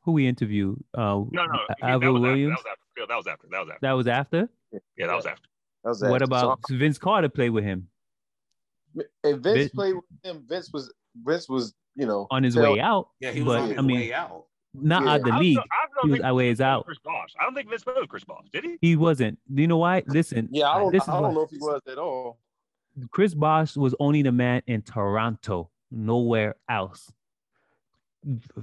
who 0.00 0.10
we 0.10 0.26
interviewed? 0.26 0.82
Uh, 0.92 1.22
No, 1.30 1.46
no, 1.46 1.58
that 1.68 1.76
Alvin 1.80 2.12
was, 2.14 2.22
Williams. 2.22 2.58
after, 2.58 3.06
that 3.06 3.16
was 3.16 3.26
after. 3.28 3.46
That 3.48 3.58
was 3.60 3.68
after. 3.68 3.78
That 3.80 3.92
was 3.92 4.08
after. 4.08 4.48
That 4.72 4.72
was 4.72 4.86
after. 4.88 4.88
Yeah, 4.98 5.06
that 5.06 5.14
was 5.14 5.26
after. 5.26 5.48
That 5.84 5.88
was 5.90 6.02
What 6.02 6.22
about 6.22 6.58
So, 6.68 6.76
Vince 6.76 6.98
Carter 6.98 7.28
played 7.28 7.50
with 7.50 7.62
him 7.62 7.86
if 8.96 9.38
Vince 9.38 9.42
Vince- 9.42 9.72
played 9.72 9.94
with 9.94 10.04
him? 10.24 10.44
Vince 10.48 10.72
was 10.72 10.92
Vince 11.24 11.48
was 11.48 11.74
you 12.00 12.06
know 12.06 12.26
on 12.30 12.42
his 12.42 12.54
tell- 12.54 12.72
way 12.72 12.80
out? 12.80 13.08
Yeah, 13.20 13.30
he 13.32 13.42
was 13.42 13.56
but 13.56 13.60
on 13.62 13.68
his 13.70 13.78
I 13.78 13.82
mean, 13.82 13.96
way 14.00 14.12
out. 14.12 14.44
not 14.74 15.04
Yeah. 15.04 15.10
out 15.12 15.22
the 15.22 15.30
I 15.30 15.38
don't 15.38 15.52
know- 15.54 15.60
I 15.60 15.86
don't 15.96 16.04
He 16.04 16.10
was 16.10 16.12
think 16.18 16.24
out 16.24 16.34
ways 16.34 16.58
Vince 16.58 16.58
played 16.58 16.66
with 16.66 16.78
out. 16.78 16.84
Chris 16.86 16.98
Bosh. 17.04 17.34
I 17.40 17.44
don't 17.44 17.54
think 17.54 17.68
Vince 17.70 17.84
played 17.84 17.96
with 18.00 18.08
Chris 18.08 18.24
Bosh. 18.24 18.46
Did 18.52 18.64
he? 18.64 18.78
He 18.80 18.96
wasn't. 18.96 19.38
Do 19.54 19.62
you 19.62 19.68
know 19.68 19.78
why? 19.78 20.02
Listen. 20.06 20.48
Yeah, 20.50 20.68
I 20.70 20.78
don't. 20.78 20.92
This 20.92 21.08
I 21.08 21.12
don't 21.12 21.22
what- 21.22 21.34
know 21.34 21.42
if 21.42 21.50
he 21.50 21.58
was 21.58 21.80
at 21.88 21.98
all. 21.98 22.38
Chris 23.10 23.34
Bosh 23.34 23.76
was 23.76 23.94
only 24.00 24.22
the 24.22 24.32
man 24.32 24.62
in 24.66 24.82
Toronto, 24.82 25.70
nowhere 25.90 26.56
else. 26.68 27.12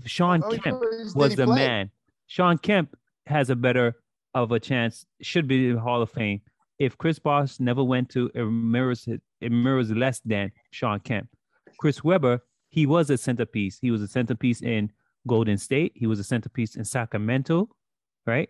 Sean 0.06 0.44
oh, 0.44 0.52
How 0.52 0.58
Kemp 0.62 0.82
was 1.16 1.32
he 1.32 1.36
the 1.36 1.46
play? 1.46 1.56
man. 1.56 1.92
Sean 2.28 2.58
Kemp 2.58 2.96
has 3.26 3.50
a 3.50 3.56
better 3.56 3.96
of 4.36 4.52
a 4.52 4.60
chance, 4.60 5.06
should 5.22 5.48
be 5.48 5.70
in 5.70 5.76
the 5.76 5.82
Hall 5.82 6.02
of 6.02 6.12
Fame. 6.12 6.42
If 6.78 6.98
Chris 6.98 7.18
Bosh 7.18 7.60
never 7.60 7.84
went 7.84 8.10
to 8.10 8.30
it 8.36 8.44
mirrors 8.44 9.08
it 9.08 9.52
mirrors 9.52 9.90
less 9.92 10.20
than 10.22 10.52
Sean 10.72 11.00
Kemp. 11.00 11.28
Chris 11.80 12.04
Webber, 12.04 12.40
he 12.78 12.86
was 12.86 13.10
a 13.10 13.18
centerpiece. 13.18 13.80
He 13.82 13.90
was 13.90 14.04
a 14.04 14.08
centerpiece 14.08 14.62
in 14.62 14.92
Golden 15.28 15.58
State. 15.58 15.94
He 15.96 16.06
was 16.06 16.20
a 16.20 16.24
centerpiece 16.24 16.76
in 16.76 16.86
Sacramento, 16.86 17.70
right? 18.28 18.50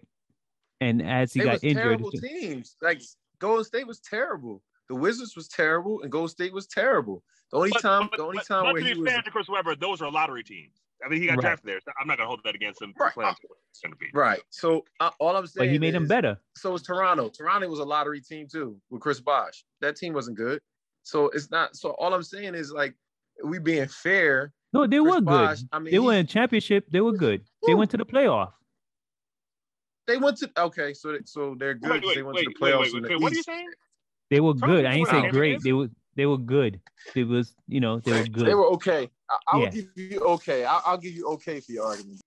And 0.81 1.01
as 1.01 1.31
he 1.31 1.39
They 1.39 1.46
got 1.46 1.53
was 1.53 1.63
injured, 1.63 1.84
terrible 1.84 2.12
teams. 2.12 2.75
Like 2.81 3.01
Golden 3.39 3.63
State 3.63 3.88
was 3.88 4.01
terrible. 4.01 4.62
The 4.89 4.96
Wizards 4.96 5.38
was 5.38 5.48
terrible, 5.48 6.01
and 6.01 6.12
Golden 6.12 6.27
State 6.27 6.51
was 6.51 6.67
terrible. 6.67 7.24
The 7.51 7.57
only 7.57 7.69
But- 7.72 7.81
time, 7.81 8.10
but- 8.12 8.17
the 8.17 8.24
only 8.24 8.38
but- 8.39 8.48
time 8.48 8.63
but 8.65 8.74
where 8.74 8.81
to 8.81 8.88
he 8.89 8.93
be 8.96 9.00
was, 9.00 9.10
fair 9.12 9.22
to 9.22 9.31
Chris 9.31 9.48
Webber, 9.48 9.77
those 9.77 10.01
are 10.01 10.12
lottery 10.12 10.43
teams. 10.43 10.81
I 11.05 11.07
mean, 11.07 11.22
he 11.22 11.27
got 11.27 11.38
Right. 11.38 11.41
drafted 11.41 11.67
there. 11.69 11.79
So 11.79 11.91
I'm 11.98 12.05
not 12.07 12.17
gonna 12.17 12.27
hold 12.27 12.41
that 12.43 12.53
against 12.55 12.81
him. 12.81 12.93
Right. 13.00 13.13
Playing 13.13 13.34
centerpiece. 13.72 14.13
right. 14.13 14.41
So 14.50 14.84
uh, 15.00 15.12
all 15.19 15.38
I'm 15.38 15.48
saying, 15.48 15.67
but 15.69 15.72
he 15.72 15.79
made 15.79 15.96
him 15.96 16.05
better. 16.05 16.38
So 16.57 16.72
was 16.74 16.81
Toronto. 16.84 17.29
Toronto 17.29 17.69
was 17.69 17.79
a 17.79 17.86
lottery 17.86 18.19
team 18.19 18.46
too 18.51 18.77
with 18.89 19.01
Chris 19.01 19.22
Bosh. 19.22 19.63
That 19.79 19.96
team 19.96 20.13
wasn't 20.13 20.36
good. 20.36 20.60
So 21.03 21.29
it's 21.29 21.50
not. 21.50 21.77
So 21.77 21.91
all 21.91 22.13
I'm 22.13 22.24
saying 22.24 22.55
is 22.55 22.74
like 22.74 22.93
we 23.44 23.60
being 23.60 23.88
fair. 23.88 24.53
No, 24.74 24.86
they 24.88 25.00
Chris 25.00 25.13
were 25.15 25.22
good. 25.22 25.25
Bosh, 25.25 25.60
I 25.72 25.79
mean, 25.79 25.86
they 25.86 25.91
he- 25.91 26.00
won 26.00 26.15
a 26.15 26.24
championship. 26.24 26.89
They 26.91 27.01
were 27.01 27.13
good. 27.13 27.41
They 27.65 27.74
went 27.75 27.91
to 27.91 27.98
the 27.98 28.06
playoff. 28.06 28.51
They 30.08 30.17
went 30.17 30.38
to 30.38 30.50
okay. 30.58 30.94
So 30.94 31.12
they- 31.13 31.20
so 31.25 31.56
they're 31.58 31.74
good. 31.74 31.89
Wait, 31.91 32.01
'cause 32.01 32.08
wait, 32.10 32.15
they 32.15 32.24
went 32.24 32.36
wait, 32.36 32.44
to 32.46 32.50
the 32.50 32.56
wait, 32.65 32.74
playoffs 32.74 32.79
wait, 32.82 32.94
in 32.94 33.03
wait. 33.03 33.10
the 33.10 33.17
What 33.20 33.32
are 33.32 33.36
you 33.36 33.44
saying? 33.44 33.70
They 34.29 34.39
were 34.39 34.53
good. 34.53 34.86
I 34.86 34.94
ain't 34.94 35.08
say 35.10 35.29
great. 35.29 35.62
They 35.63 35.74
were 35.74 35.89
they 36.15 36.25
were 36.25 36.38
good. 36.38 36.82
It 37.15 37.25
was 37.27 37.53
you 37.67 37.79
know 37.79 38.00
they 38.00 38.12
were 38.22 38.27
good. 38.27 38.48
They 38.48 38.56
were 38.56 38.67
okay. 38.74 39.10
I, 39.29 39.38
I 39.48 39.58
Yeah. 39.58 39.63
will 39.65 39.72
give 39.72 39.88
you 39.96 40.20
okay. 40.22 40.65
I, 40.65 40.82
I'll 40.86 40.98
give 40.98 41.13
you 41.13 41.27
okay 41.34 41.60
for 41.60 41.72
your 41.72 41.86
argument. 41.86 42.22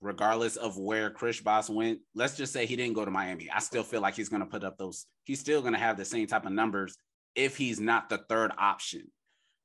regardless 0.00 0.56
of 0.56 0.76
where 0.76 1.08
Chris 1.08 1.40
Bosh 1.40 1.70
went, 1.70 1.98
let's 2.14 2.36
just 2.36 2.52
say 2.52 2.66
he 2.66 2.76
didn't 2.76 2.92
go 2.92 3.06
to 3.06 3.10
Miami. 3.10 3.48
I 3.50 3.58
still 3.60 3.82
feel 3.82 4.02
like 4.02 4.14
he's 4.14 4.28
going 4.28 4.40
to 4.40 4.46
put 4.46 4.62
up 4.62 4.76
those, 4.76 5.06
he's 5.24 5.40
still 5.40 5.62
going 5.62 5.72
to 5.72 5.78
have 5.78 5.96
the 5.96 6.04
same 6.04 6.26
type 6.26 6.44
of 6.44 6.52
numbers 6.52 6.98
if 7.34 7.56
he's 7.56 7.80
not 7.80 8.10
the 8.10 8.18
third 8.18 8.52
option. 8.58 9.10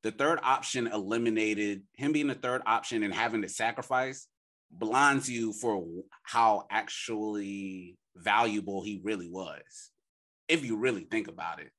The 0.04 0.12
third 0.12 0.40
option 0.42 0.88
eliminated 0.88 1.84
him 1.94 2.14
being 2.14 2.28
the 2.28 2.36
third 2.36 2.62
option 2.66 3.04
and 3.04 3.14
having 3.14 3.42
to 3.42 3.50
sacrifice 3.50 4.28
blinds 4.72 5.30
you 5.30 5.52
for 5.54 5.86
how 6.24 6.66
actually 6.70 7.98
valuable 8.16 8.84
he 8.84 9.02
really 9.04 9.30
was, 9.30 9.92
if 10.48 10.64
you 10.64 10.78
really 10.78 11.04
think 11.04 11.28
about 11.28 11.60
it. 11.60 11.72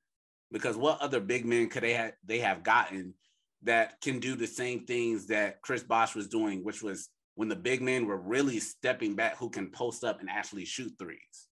Because 0.52 0.76
what 0.76 1.00
other 1.00 1.20
big 1.20 1.46
men 1.46 1.68
could 1.68 1.82
they 1.82 1.94
have 1.94 2.12
they 2.24 2.40
have 2.40 2.62
gotten 2.62 3.14
that 3.62 4.00
can 4.00 4.18
do 4.18 4.34
the 4.34 4.46
same 4.46 4.84
things 4.84 5.26
that 5.26 5.62
Chris 5.62 5.82
Bosh 5.82 6.14
was 6.14 6.28
doing, 6.28 6.64
which 6.64 6.82
was 6.82 7.08
when 7.36 7.48
the 7.48 7.56
big 7.56 7.80
men 7.80 8.06
were 8.06 8.20
really 8.20 8.58
stepping 8.58 9.14
back 9.14 9.36
who 9.36 9.48
can 9.48 9.70
post 9.70 10.02
up 10.02 10.20
and 10.20 10.28
actually 10.28 10.64
shoot 10.64 10.92
threes. 10.98 11.48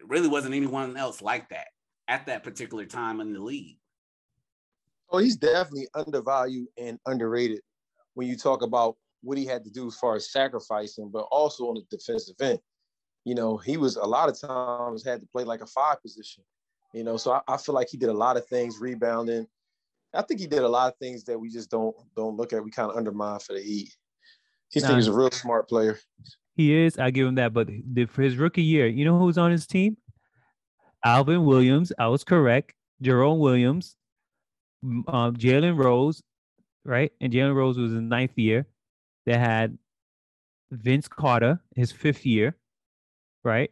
It 0.00 0.08
really 0.08 0.28
wasn't 0.28 0.54
anyone 0.54 0.96
else 0.96 1.22
like 1.22 1.48
that 1.50 1.68
at 2.08 2.26
that 2.26 2.42
particular 2.42 2.84
time 2.84 3.20
in 3.20 3.32
the 3.32 3.40
league. 3.40 3.78
Oh, 5.10 5.18
he's 5.18 5.36
definitely 5.36 5.88
undervalued 5.94 6.66
and 6.78 6.98
underrated 7.06 7.60
when 8.14 8.26
you 8.26 8.36
talk 8.36 8.62
about 8.62 8.96
what 9.22 9.38
he 9.38 9.46
had 9.46 9.64
to 9.64 9.70
do 9.70 9.86
as 9.86 9.96
far 9.96 10.16
as 10.16 10.30
sacrificing, 10.30 11.10
but 11.12 11.26
also 11.30 11.64
on 11.64 11.74
the 11.74 11.96
defensive 11.96 12.36
end. 12.40 12.58
You 13.24 13.34
know, 13.34 13.56
he 13.56 13.76
was 13.76 13.96
a 13.96 14.04
lot 14.04 14.28
of 14.28 14.40
times 14.40 15.04
had 15.04 15.20
to 15.20 15.26
play 15.26 15.44
like 15.44 15.60
a 15.60 15.66
five 15.66 16.00
position. 16.00 16.44
You 16.92 17.04
know, 17.04 17.16
so 17.16 17.32
I, 17.32 17.40
I 17.48 17.56
feel 17.56 17.74
like 17.74 17.88
he 17.90 17.96
did 17.96 18.08
a 18.08 18.14
lot 18.14 18.36
of 18.36 18.46
things 18.46 18.78
rebounding. 18.80 19.46
I 20.14 20.22
think 20.22 20.40
he 20.40 20.46
did 20.46 20.62
a 20.62 20.68
lot 20.68 20.92
of 20.92 20.98
things 20.98 21.24
that 21.24 21.38
we 21.38 21.50
just 21.50 21.70
don't 21.70 21.94
don't 22.16 22.36
look 22.36 22.52
at. 22.52 22.64
We 22.64 22.70
kind 22.70 22.90
of 22.90 22.96
undermine 22.96 23.40
for 23.40 23.52
the 23.52 23.60
Heat. 23.60 23.94
He 24.70 24.80
Nah. 24.80 24.96
he's 24.96 25.08
a 25.08 25.12
real 25.12 25.30
smart 25.30 25.68
player. 25.68 25.98
He 26.54 26.74
is. 26.74 26.98
I 26.98 27.10
give 27.10 27.26
him 27.26 27.34
that. 27.34 27.52
But 27.52 27.68
the, 27.68 28.06
for 28.06 28.22
his 28.22 28.36
rookie 28.36 28.62
year, 28.62 28.86
you 28.86 29.04
know 29.04 29.18
who's 29.18 29.38
on 29.38 29.50
his 29.50 29.66
team? 29.66 29.96
Alvin 31.04 31.44
Williams. 31.44 31.92
I 31.98 32.08
was 32.08 32.24
correct. 32.24 32.72
Jerome 33.02 33.38
Williams, 33.38 33.96
um, 34.82 35.36
Jalen 35.36 35.76
Rose, 35.76 36.22
right? 36.84 37.12
And 37.20 37.32
Jalen 37.32 37.54
Rose 37.54 37.78
was 37.78 37.92
in 37.92 38.08
ninth 38.08 38.36
year. 38.36 38.66
They 39.24 39.36
had 39.36 39.78
Vince 40.70 41.08
Carter, 41.08 41.60
his 41.74 41.92
fifth 41.92 42.26
year, 42.26 42.56
right? 43.44 43.70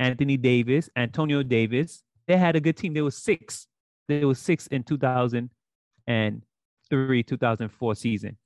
Anthony 0.00 0.36
Davis, 0.36 0.90
Antonio 0.96 1.42
Davis. 1.42 2.02
They 2.26 2.36
had 2.36 2.56
a 2.56 2.60
good 2.60 2.76
team. 2.76 2.94
They 2.94 3.02
was 3.02 3.16
six. 3.16 3.66
They 4.08 4.24
was 4.24 4.38
six 4.38 4.66
in 4.68 4.82
2003, 4.82 7.22
2004 7.22 7.94
season, 7.94 8.36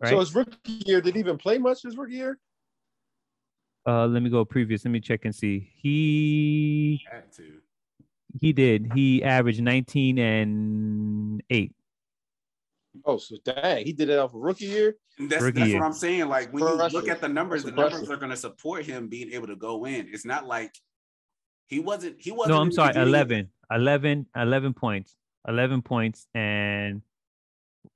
right? 0.00 0.10
So 0.10 0.20
his 0.20 0.34
rookie 0.34 0.82
year, 0.86 1.00
didn't 1.00 1.20
even 1.20 1.38
play 1.38 1.58
much 1.58 1.82
his 1.82 1.96
rookie 1.96 2.14
year? 2.14 2.38
uh, 3.86 4.06
let 4.06 4.22
me 4.22 4.30
go 4.30 4.44
previous. 4.44 4.84
Let 4.84 4.90
me 4.90 5.00
check 5.00 5.24
and 5.24 5.34
see. 5.34 5.70
He 5.76 7.00
Had 7.10 7.32
to. 7.34 7.60
He 8.40 8.52
did. 8.52 8.92
He 8.94 9.22
averaged 9.22 9.62
19 9.62 10.18
and 10.18 11.42
8. 11.50 11.72
Oh, 13.04 13.18
so 13.18 13.36
dang, 13.44 13.84
he 13.84 13.92
did 13.92 14.08
it 14.08 14.18
off 14.18 14.34
a 14.34 14.38
rookie 14.38 14.66
year. 14.66 14.96
And 15.18 15.30
that's 15.30 15.42
Rookie 15.42 15.60
that's 15.60 15.70
year. 15.70 15.80
what 15.80 15.86
I'm 15.86 15.92
saying. 15.92 16.28
Like 16.28 16.52
when 16.52 16.62
you 16.62 16.74
look 16.74 17.08
at 17.08 17.20
the 17.20 17.28
numbers, 17.28 17.64
the 17.64 17.72
numbers 17.72 18.10
are 18.10 18.16
going 18.16 18.30
to 18.30 18.36
support 18.36 18.84
him 18.84 19.08
being 19.08 19.32
able 19.32 19.46
to 19.46 19.56
go 19.56 19.86
in. 19.86 20.08
It's 20.12 20.24
not 20.24 20.46
like 20.46 20.74
he 21.66 21.78
wasn't. 21.78 22.16
He 22.18 22.30
wasn't. 22.30 22.54
No, 22.56 22.60
I'm 22.60 22.72
sorry. 22.72 22.90
beginning- 22.90 23.08
11. 23.08 23.50
11 23.70 24.26
11 24.36 24.74
points. 24.74 25.16
11 25.48 25.82
points 25.82 26.26
and 26.34 27.02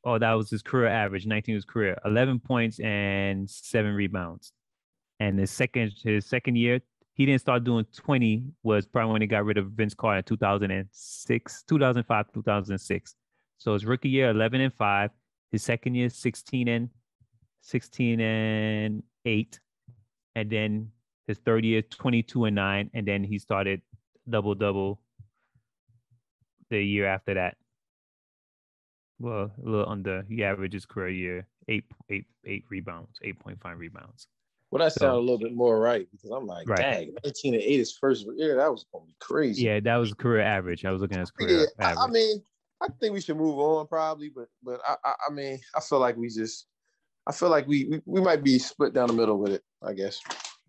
oh, 0.04 0.18
that 0.18 0.32
was 0.34 0.50
his 0.50 0.62
career 0.62 0.88
average. 0.88 1.26
19 1.26 1.54
was 1.54 1.64
career. 1.64 1.98
11 2.04 2.40
points 2.40 2.78
and 2.80 3.48
7 3.48 3.92
rebounds. 3.92 4.52
And 5.18 5.38
his 5.38 5.50
second 5.50 5.92
his 6.02 6.26
second 6.26 6.56
year, 6.56 6.80
he 7.20 7.26
didn't 7.26 7.42
start 7.42 7.64
doing 7.64 7.84
20 7.94 8.44
was 8.62 8.86
probably 8.86 9.12
when 9.12 9.20
they 9.20 9.26
got 9.26 9.44
rid 9.44 9.58
of 9.58 9.72
Vince 9.72 9.92
Carter 9.92 10.20
in 10.20 10.24
2006, 10.24 11.64
2005, 11.68 12.32
2006. 12.32 13.14
So 13.58 13.74
his 13.74 13.84
rookie 13.84 14.08
year 14.08 14.30
11 14.30 14.62
and 14.62 14.72
5, 14.72 15.10
his 15.52 15.62
second 15.62 15.96
year 15.96 16.08
16 16.08 16.68
and 16.68 16.88
16 17.60 18.20
and 18.20 19.02
8 19.26 19.60
and 20.34 20.48
then 20.48 20.92
his 21.26 21.36
third 21.36 21.62
year 21.62 21.82
22 21.82 22.46
and 22.46 22.56
9 22.56 22.90
and 22.94 23.06
then 23.06 23.22
he 23.22 23.38
started 23.38 23.82
double 24.26 24.54
double 24.54 25.02
the 26.70 26.82
year 26.82 27.06
after 27.06 27.34
that. 27.34 27.58
Well 29.18 29.52
a 29.62 29.68
little 29.68 29.90
under 29.90 30.24
he 30.26 30.42
averaged 30.42 30.72
his 30.72 30.86
career 30.86 31.10
year 31.10 31.46
eight 31.68 31.84
eight 32.08 32.24
eight 32.46 32.64
rebounds 32.70 33.18
8.5 33.22 33.76
rebounds 33.76 34.26
Well, 34.70 34.78
that 34.84 34.92
So- 34.92 35.00
sounded 35.00 35.18
a 35.18 35.20
little 35.20 35.38
bit 35.38 35.52
more 35.52 35.80
right 35.80 36.08
because 36.12 36.30
I'm 36.30 36.46
like, 36.46 36.68
Right. 36.68 36.78
dang, 36.78 37.14
19 37.24 37.54
and 37.54 37.62
8 37.62 37.80
is 37.80 37.92
first 37.96 38.26
year. 38.36 38.56
That 38.56 38.70
was 38.70 38.84
gonna 38.92 39.06
be 39.06 39.16
crazy. 39.20 39.64
Yeah, 39.64 39.80
that 39.80 39.96
was 39.96 40.14
career 40.14 40.42
average. 40.42 40.84
I 40.84 40.92
was 40.92 41.00
looking 41.00 41.16
at 41.16 41.20
his 41.22 41.30
career 41.32 41.60
Yeah, 41.60 41.66
I, 41.78 41.90
average. 41.92 41.98
I 41.98 42.06
mean, 42.12 42.42
I 42.80 42.88
think 43.00 43.12
we 43.12 43.20
should 43.20 43.36
move 43.36 43.58
on 43.58 43.86
probably, 43.88 44.28
but 44.30 44.48
but 44.62 44.80
I, 44.86 44.96
I 45.04 45.14
I 45.28 45.32
mean, 45.32 45.58
I 45.74 45.80
feel 45.80 45.98
like 45.98 46.16
we 46.16 46.28
just 46.28 46.66
I 47.26 47.32
feel 47.32 47.50
like 47.50 47.66
we, 47.66 47.84
we 47.86 48.00
we 48.06 48.20
might 48.20 48.42
be 48.44 48.58
split 48.58 48.94
down 48.94 49.08
the 49.08 49.12
middle 49.14 49.38
with 49.38 49.52
it, 49.52 49.62
I 49.82 49.92
guess. 49.92 50.20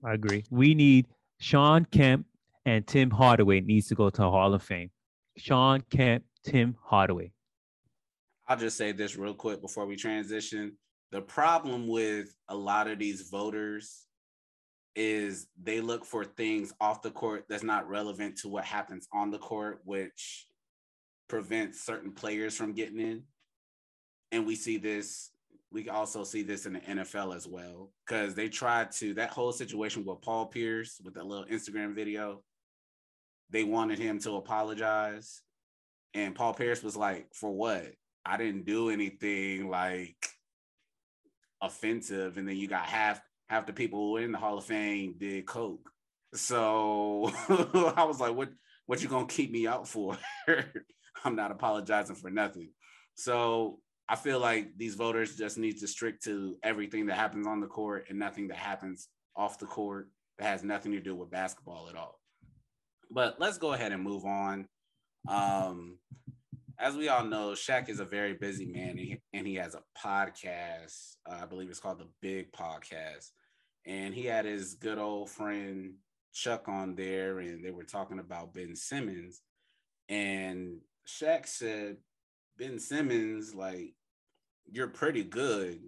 I 0.03 0.13
agree. 0.13 0.43
We 0.49 0.73
need 0.73 1.07
Sean 1.39 1.85
Kemp 1.85 2.25
and 2.65 2.85
Tim 2.87 3.11
Hardaway 3.11 3.61
needs 3.61 3.87
to 3.87 3.95
go 3.95 4.09
to 4.09 4.21
Hall 4.23 4.53
of 4.53 4.63
Fame. 4.63 4.89
Sean 5.37 5.81
Kemp, 5.91 6.25
Tim 6.43 6.75
Hardaway. 6.83 7.31
I'll 8.47 8.57
just 8.57 8.77
say 8.77 8.91
this 8.91 9.15
real 9.15 9.33
quick 9.35 9.61
before 9.61 9.85
we 9.85 9.95
transition. 9.95 10.77
The 11.11 11.21
problem 11.21 11.87
with 11.87 12.33
a 12.47 12.55
lot 12.55 12.87
of 12.87 12.99
these 12.99 13.29
voters 13.29 14.07
is 14.95 15.47
they 15.61 15.81
look 15.81 16.05
for 16.05 16.23
things 16.23 16.73
off 16.79 17.01
the 17.01 17.11
court 17.11 17.45
that's 17.49 17.63
not 17.63 17.89
relevant 17.89 18.37
to 18.39 18.49
what 18.49 18.63
happens 18.63 19.07
on 19.13 19.29
the 19.31 19.37
court, 19.37 19.81
which 19.83 20.47
prevents 21.27 21.83
certain 21.83 22.11
players 22.11 22.55
from 22.55 22.73
getting 22.73 22.99
in. 22.99 23.23
And 24.31 24.45
we 24.45 24.55
see 24.55 24.77
this, 24.77 25.31
we 25.71 25.89
also 25.89 26.23
see 26.23 26.43
this 26.43 26.65
in 26.65 26.73
the 26.73 26.79
NFL 26.79 27.35
as 27.35 27.47
well, 27.47 27.91
because 28.05 28.33
they 28.33 28.49
tried 28.49 28.91
to, 28.93 29.13
that 29.15 29.31
whole 29.31 29.51
situation 29.51 30.05
with 30.05 30.21
Paul 30.21 30.45
Pierce 30.47 30.99
with 31.03 31.13
that 31.15 31.25
little 31.25 31.45
Instagram 31.45 31.93
video, 31.93 32.41
they 33.49 33.63
wanted 33.65 33.99
him 33.99 34.19
to 34.19 34.35
apologize. 34.35 35.41
And 36.13 36.35
Paul 36.35 36.53
Pierce 36.53 36.83
was 36.83 36.95
like, 36.95 37.27
for 37.33 37.51
what? 37.51 37.93
I 38.25 38.37
didn't 38.37 38.65
do 38.65 38.89
anything 38.89 39.69
like 39.69 40.15
offensive. 41.61 42.37
And 42.37 42.47
then 42.47 42.57
you 42.57 42.67
got 42.67 42.85
half 42.85 43.21
half 43.49 43.65
the 43.65 43.73
people 43.73 43.99
who 43.99 44.17
in 44.17 44.31
the 44.31 44.37
Hall 44.37 44.57
of 44.57 44.65
Fame 44.65 45.15
did 45.17 45.45
coke. 45.45 45.89
So 46.33 47.31
I 47.95 48.03
was 48.05 48.19
like, 48.19 48.35
what 48.35 48.49
what 48.85 49.01
you 49.01 49.09
gonna 49.09 49.27
keep 49.27 49.51
me 49.51 49.67
out 49.67 49.87
for? 49.87 50.17
I'm 51.23 51.35
not 51.35 51.51
apologizing 51.51 52.15
for 52.15 52.29
nothing. 52.29 52.69
So 53.15 53.79
I 54.09 54.15
feel 54.15 54.39
like 54.39 54.77
these 54.77 54.95
voters 54.95 55.37
just 55.37 55.57
need 55.57 55.79
to 55.79 55.87
stick 55.87 56.19
to 56.21 56.57
everything 56.63 57.05
that 57.05 57.15
happens 57.15 57.47
on 57.47 57.61
the 57.61 57.67
court 57.67 58.05
and 58.09 58.19
nothing 58.19 58.47
that 58.49 58.57
happens 58.57 59.07
off 59.35 59.59
the 59.59 59.65
court 59.65 60.09
that 60.37 60.47
has 60.47 60.63
nothing 60.63 60.91
to 60.93 60.99
do 60.99 61.15
with 61.15 61.31
basketball 61.31 61.87
at 61.89 61.95
all. 61.95 62.19
But 63.09 63.35
let's 63.39 63.57
go 63.57 63.73
ahead 63.73 63.91
and 63.91 64.03
move 64.03 64.25
on. 64.25 64.67
Um, 65.27 65.99
as 66.81 66.95
we 66.95 67.09
all 67.09 67.23
know, 67.23 67.51
Shaq 67.51 67.89
is 67.89 67.99
a 67.99 68.05
very 68.05 68.33
busy 68.33 68.65
man 68.65 68.89
and 68.89 68.99
he, 68.99 69.21
and 69.33 69.45
he 69.45 69.55
has 69.55 69.75
a 69.75 69.83
podcast. 70.03 71.15
Uh, 71.29 71.37
I 71.43 71.45
believe 71.45 71.69
it's 71.69 71.79
called 71.79 71.99
the 71.99 72.09
Big 72.21 72.51
Podcast. 72.51 73.29
And 73.85 74.15
he 74.15 74.25
had 74.25 74.45
his 74.45 74.73
good 74.73 74.97
old 74.97 75.29
friend 75.29 75.93
Chuck 76.33 76.67
on 76.67 76.95
there, 76.95 77.39
and 77.39 77.63
they 77.63 77.71
were 77.71 77.83
talking 77.83 78.19
about 78.19 78.53
Ben 78.53 78.75
Simmons. 78.75 79.41
And 80.09 80.79
Shaq 81.07 81.45
said, 81.45 81.97
Ben 82.57 82.79
Simmons, 82.79 83.53
like, 83.53 83.93
you're 84.71 84.87
pretty 84.87 85.23
good, 85.23 85.79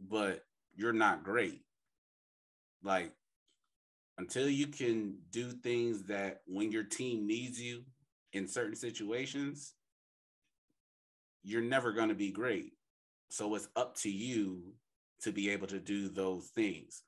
but 0.00 0.42
you're 0.74 0.92
not 0.92 1.22
great. 1.22 1.62
Like, 2.82 3.12
until 4.18 4.48
you 4.48 4.66
can 4.68 5.18
do 5.30 5.50
things 5.50 6.04
that 6.04 6.40
when 6.46 6.72
your 6.72 6.84
team 6.84 7.26
needs 7.26 7.60
you 7.60 7.84
in 8.32 8.48
certain 8.48 8.76
situations, 8.76 9.74
you're 11.46 11.62
never 11.62 11.92
going 11.92 12.08
to 12.08 12.14
be 12.14 12.32
great. 12.32 12.72
So 13.30 13.54
it's 13.54 13.68
up 13.76 13.96
to 13.98 14.10
you 14.10 14.74
to 15.22 15.30
be 15.30 15.50
able 15.50 15.68
to 15.68 15.78
do 15.78 16.08
those 16.08 16.48
things. 16.48 17.02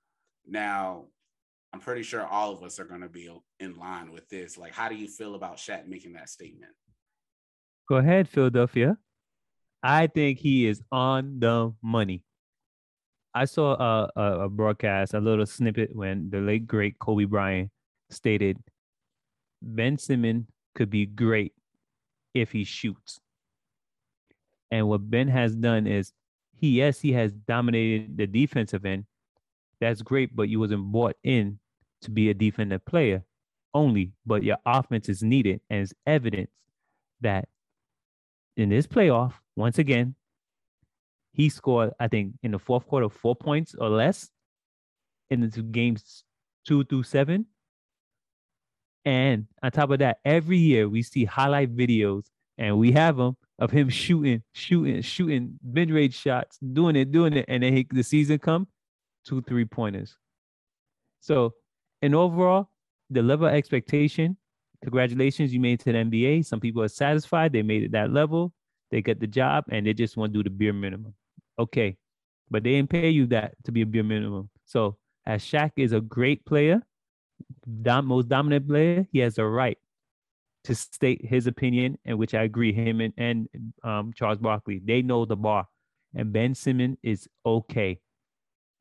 Now, 0.46 1.06
I'm 1.72 1.80
pretty 1.80 2.04
sure 2.04 2.24
all 2.24 2.52
of 2.52 2.62
us 2.62 2.78
are 2.78 2.84
going 2.84 3.00
to 3.00 3.08
be 3.08 3.28
in 3.58 3.76
line 3.76 4.12
with 4.12 4.28
this. 4.28 4.56
Like, 4.56 4.72
how 4.72 4.88
do 4.88 4.94
you 4.94 5.08
feel 5.08 5.34
about 5.34 5.56
Shaq 5.56 5.88
making 5.88 6.12
that 6.12 6.28
statement? 6.28 6.72
Go 7.88 7.96
ahead, 7.96 8.28
Philadelphia. 8.28 8.96
I 9.82 10.06
think 10.06 10.38
he 10.38 10.66
is 10.66 10.82
on 10.92 11.40
the 11.40 11.74
money. 11.82 12.22
I 13.34 13.44
saw 13.44 13.74
a, 13.74 14.10
a, 14.16 14.40
a 14.44 14.48
broadcast, 14.48 15.14
a 15.14 15.20
little 15.20 15.46
snippet 15.46 15.94
when 15.94 16.30
the 16.30 16.38
late 16.38 16.66
great 16.66 16.98
Kobe 16.98 17.24
Bryant 17.24 17.70
stated 18.10 18.56
Ben 19.60 19.98
Simmons 19.98 20.46
could 20.74 20.90
be 20.90 21.06
great 21.06 21.52
if 22.34 22.52
he 22.52 22.62
shoots. 22.64 23.20
And 24.70 24.88
what 24.88 25.08
Ben 25.08 25.28
has 25.28 25.54
done 25.54 25.86
is 25.86 26.12
he, 26.56 26.78
yes, 26.78 27.00
he 27.00 27.12
has 27.12 27.32
dominated 27.32 28.16
the 28.16 28.26
defensive 28.26 28.84
end. 28.84 29.04
That's 29.80 30.02
great, 30.02 30.34
but 30.34 30.48
you 30.48 30.60
wasn't 30.60 30.90
bought 30.92 31.16
in 31.22 31.58
to 32.02 32.10
be 32.10 32.30
a 32.30 32.34
defensive 32.34 32.84
player 32.84 33.24
only, 33.74 34.12
but 34.26 34.42
your 34.42 34.58
offense 34.66 35.08
is 35.08 35.22
needed. 35.22 35.60
And 35.70 35.82
it's 35.82 35.94
evidence 36.06 36.50
that 37.20 37.48
in 38.56 38.68
this 38.68 38.86
playoff, 38.86 39.34
once 39.56 39.78
again, 39.78 40.14
he 41.32 41.48
scored, 41.48 41.92
I 42.00 42.08
think, 42.08 42.34
in 42.42 42.50
the 42.50 42.58
fourth 42.58 42.86
quarter, 42.86 43.08
four 43.08 43.36
points 43.36 43.74
or 43.78 43.88
less 43.88 44.28
in 45.30 45.40
the 45.40 45.48
two 45.48 45.62
games 45.62 46.24
two 46.66 46.84
through 46.84 47.04
seven. 47.04 47.46
And 49.04 49.46
on 49.62 49.70
top 49.70 49.90
of 49.90 50.00
that, 50.00 50.18
every 50.24 50.58
year 50.58 50.88
we 50.88 51.02
see 51.02 51.24
highlight 51.24 51.74
videos 51.74 52.26
and 52.58 52.78
we 52.78 52.92
have 52.92 53.16
them 53.16 53.36
of 53.58 53.70
him 53.70 53.88
shooting, 53.88 54.42
shooting, 54.52 55.02
shooting 55.02 55.58
mid 55.64 55.90
range 55.90 56.14
shots, 56.14 56.58
doing 56.58 56.96
it, 56.96 57.10
doing 57.10 57.34
it. 57.34 57.44
And 57.48 57.62
then 57.62 57.74
he, 57.74 57.86
the 57.90 58.02
season 58.02 58.38
come, 58.38 58.68
two 59.24 59.42
three 59.42 59.64
pointers. 59.64 60.16
So, 61.20 61.54
and 62.00 62.14
overall, 62.14 62.70
the 63.10 63.22
level 63.22 63.48
of 63.48 63.54
expectation, 63.54 64.36
congratulations, 64.82 65.52
you 65.52 65.60
made 65.60 65.80
it 65.80 65.84
to 65.84 65.92
the 65.92 65.98
NBA. 65.98 66.46
Some 66.46 66.60
people 66.60 66.82
are 66.82 66.88
satisfied, 66.88 67.52
they 67.52 67.62
made 67.62 67.82
it 67.82 67.92
that 67.92 68.12
level, 68.12 68.52
they 68.90 69.02
get 69.02 69.18
the 69.18 69.26
job, 69.26 69.64
and 69.70 69.86
they 69.86 69.92
just 69.92 70.16
want 70.16 70.32
to 70.32 70.38
do 70.38 70.44
the 70.44 70.54
bare 70.54 70.72
minimum. 70.72 71.14
Okay. 71.58 71.96
But 72.50 72.62
they 72.62 72.70
didn't 72.70 72.90
pay 72.90 73.10
you 73.10 73.26
that 73.26 73.54
to 73.64 73.72
be 73.72 73.82
a 73.82 73.86
bare 73.86 74.04
minimum. 74.04 74.48
So, 74.64 74.96
as 75.26 75.42
Shaq 75.42 75.72
is 75.76 75.92
a 75.92 76.00
great 76.00 76.46
player, 76.46 76.82
dom- 77.82 78.06
most 78.06 78.28
dominant 78.28 78.66
player, 78.66 79.06
he 79.12 79.18
has 79.18 79.36
a 79.38 79.44
right 79.44 79.76
to 80.64 80.74
state 80.74 81.24
his 81.24 81.46
opinion, 81.46 81.98
and 82.04 82.18
which 82.18 82.34
I 82.34 82.42
agree. 82.42 82.72
Him 82.72 83.00
and, 83.00 83.14
and 83.16 83.48
um, 83.82 84.12
Charles 84.14 84.38
Barkley, 84.38 84.80
they 84.84 85.02
know 85.02 85.24
the 85.24 85.36
bar, 85.36 85.66
and 86.14 86.32
Ben 86.32 86.54
Simmons 86.54 86.98
is 87.02 87.28
okay. 87.44 87.98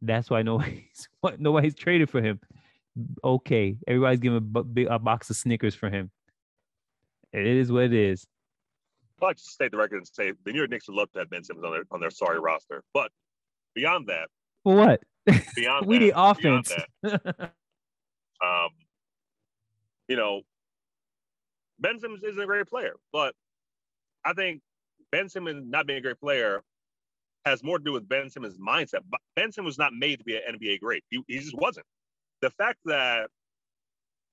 That's 0.02 0.30
why 0.30 0.42
nobody's 0.42 1.08
nobody's 1.40 1.76
traded 1.76 2.10
for 2.10 2.22
him. 2.22 2.40
Okay, 3.24 3.78
everybody's 3.88 4.20
giving 4.20 4.38
a, 4.38 4.64
big- 4.64 4.88
a 4.88 5.00
box 5.00 5.30
of 5.30 5.36
Snickers 5.36 5.76
for 5.76 5.90
him. 5.90 6.12
It 7.32 7.46
is 7.46 7.72
what 7.72 7.84
it 7.84 7.94
is. 7.94 8.26
I'd 9.22 9.26
like 9.26 9.38
to 9.38 9.44
state 9.44 9.72
the 9.72 9.78
record 9.78 9.98
and 9.98 10.08
say 10.08 10.32
the 10.46 10.52
New 10.52 10.60
York 10.60 10.70
Knicks 10.70 10.88
would 10.88 10.96
love 10.96 11.12
to 11.14 11.20
have 11.20 11.30
Ben 11.30 11.44
Simmons 11.44 11.66
on 11.66 11.72
their 11.72 11.84
on 11.92 12.00
their 12.00 12.10
sorry 12.10 12.40
roster. 12.40 12.84
But 12.94 13.12
beyond 13.76 14.08
that, 14.08 14.30
what? 14.64 15.02
beyond 15.56 15.86
we 15.88 15.96
that, 15.96 16.04
need 16.06 16.14
offense. 16.16 16.74
that, 17.04 17.22
um, 18.44 18.70
you 20.08 20.16
know, 20.16 20.42
Ben 21.80 22.00
Simmons 22.00 22.24
isn't 22.24 22.42
a 22.42 22.46
great 22.46 22.68
player, 22.68 22.96
but 23.14 23.34
I 24.26 24.34
think 24.34 24.62
Ben 25.12 25.30
Simmons 25.30 25.66
not 25.68 25.88
being 25.88 26.00
a 26.00 26.02
great 26.02 26.20
player 26.20 26.62
has 27.46 27.64
more 27.64 27.78
to 27.78 27.84
do 27.84 27.94
with 27.94 28.08
Ben 28.10 28.30
Simmons' 28.30 28.58
mindset. 28.58 29.00
But 29.10 29.22
Ben 29.36 29.52
Simmons 29.52 29.72
was 29.72 29.78
not 29.78 29.94
made 29.94 30.20
to 30.20 30.26
be 30.26 30.36
an 30.36 30.42
NBA 30.56 30.80
great. 30.82 31.04
He, 31.10 31.22
he 31.28 31.40
just 31.40 31.56
wasn't. 31.56 31.86
The 32.42 32.50
fact 32.52 32.80
that 32.86 33.30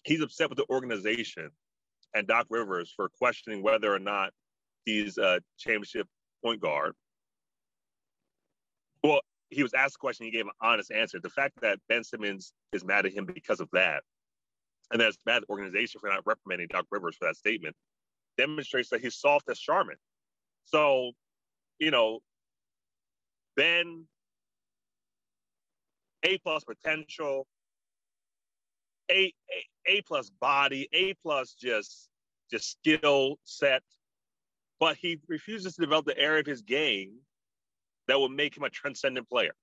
he's 0.03 0.21
upset 0.21 0.49
with 0.51 0.59
the 0.59 0.67
organization 0.69 1.51
and 2.15 2.27
Doc 2.27 2.47
Rivers 2.51 2.93
for 2.95 3.09
questioning 3.09 3.63
whether 3.63 3.93
or 3.93 3.99
not 3.99 4.31
he's 4.85 5.19
a 5.19 5.41
championship 5.59 6.07
point 6.45 6.61
guard. 6.61 6.93
Well, 9.03 9.21
he 9.51 9.63
was 9.63 9.75
asked 9.75 9.97
a 9.97 9.99
question, 9.99 10.27
he 10.27 10.33
gave 10.33 10.47
an 10.47 10.53
honest 10.61 10.91
answer. 10.91 11.21
The 11.21 11.31
fact 11.31 11.55
that 11.63 11.79
Ben 11.89 12.05
Simmons 12.05 12.53
is 12.73 12.85
mad 12.85 13.07
at 13.07 13.13
him 13.13 13.27
because 13.27 13.61
of 13.61 13.69
that, 13.73 14.03
and 14.95 15.01
that's 15.01 15.19
bad 15.27 15.43
organization 15.51 16.01
for 16.01 16.09
not 16.09 16.25
reprimanding 16.25 16.69
Doc 16.71 16.87
Rivers 16.91 17.17
for 17.17 17.27
that 17.27 17.37
statement, 17.37 17.75
demonstrates 18.39 18.89
that 18.91 19.01
he's 19.01 19.17
soft 19.17 19.51
as 19.51 19.59
Charmin. 19.59 19.97
So, 20.67 21.11
you 21.81 21.91
know, 21.91 22.21
Ben, 23.57 24.05
A 26.23 26.39
plus 26.39 26.63
potential, 26.63 27.49
A, 29.11 29.33
A, 29.51 29.93
A 29.99 30.03
plus 30.03 30.31
body, 30.31 30.89
A 30.93 31.15
plus 31.15 31.55
just 31.55 32.09
just 32.51 32.71
skill 32.71 33.37
set, 33.43 33.83
but 34.79 34.97
he 34.97 35.19
refuses 35.27 35.75
to 35.75 35.81
develop 35.81 36.07
the 36.07 36.17
area 36.17 36.41
of 36.41 36.47
his 36.47 36.63
game 36.63 37.15
that 38.07 38.19
will 38.19 38.29
make 38.29 38.57
him 38.57 38.63
a 38.63 38.71
transcendent 38.71 39.29
player. 39.29 39.55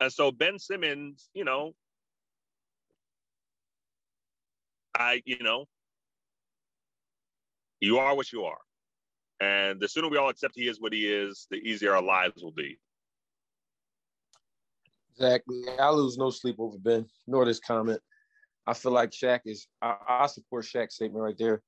And 0.00 0.12
so 0.12 0.30
Ben 0.30 0.58
Simmons, 0.58 1.30
you 1.32 1.44
know, 1.44 1.72
I, 4.94 5.22
you 5.24 5.38
know, 5.40 5.66
you 7.80 7.98
are 7.98 8.14
what 8.14 8.32
you 8.32 8.44
are. 8.44 8.58
And 9.40 9.80
the 9.80 9.88
sooner 9.88 10.08
we 10.08 10.18
all 10.18 10.28
accept 10.28 10.54
he 10.54 10.68
is 10.68 10.80
what 10.80 10.92
he 10.92 11.12
is, 11.12 11.46
the 11.50 11.56
easier 11.56 11.96
our 11.96 12.02
lives 12.02 12.42
will 12.42 12.52
be. 12.52 12.78
Exactly. 15.10 15.62
I 15.78 15.90
lose 15.90 16.16
no 16.16 16.30
sleep 16.30 16.56
over 16.58 16.78
Ben, 16.78 17.06
nor 17.26 17.44
this 17.44 17.60
comment. 17.60 18.00
I 18.66 18.74
feel 18.74 18.92
like 18.92 19.10
Shaq 19.10 19.40
is. 19.46 19.66
I, 19.80 19.96
I 20.08 20.26
support 20.26 20.64
Shaq's 20.64 20.94
statement 20.94 21.22
right 21.22 21.36
there. 21.36 21.62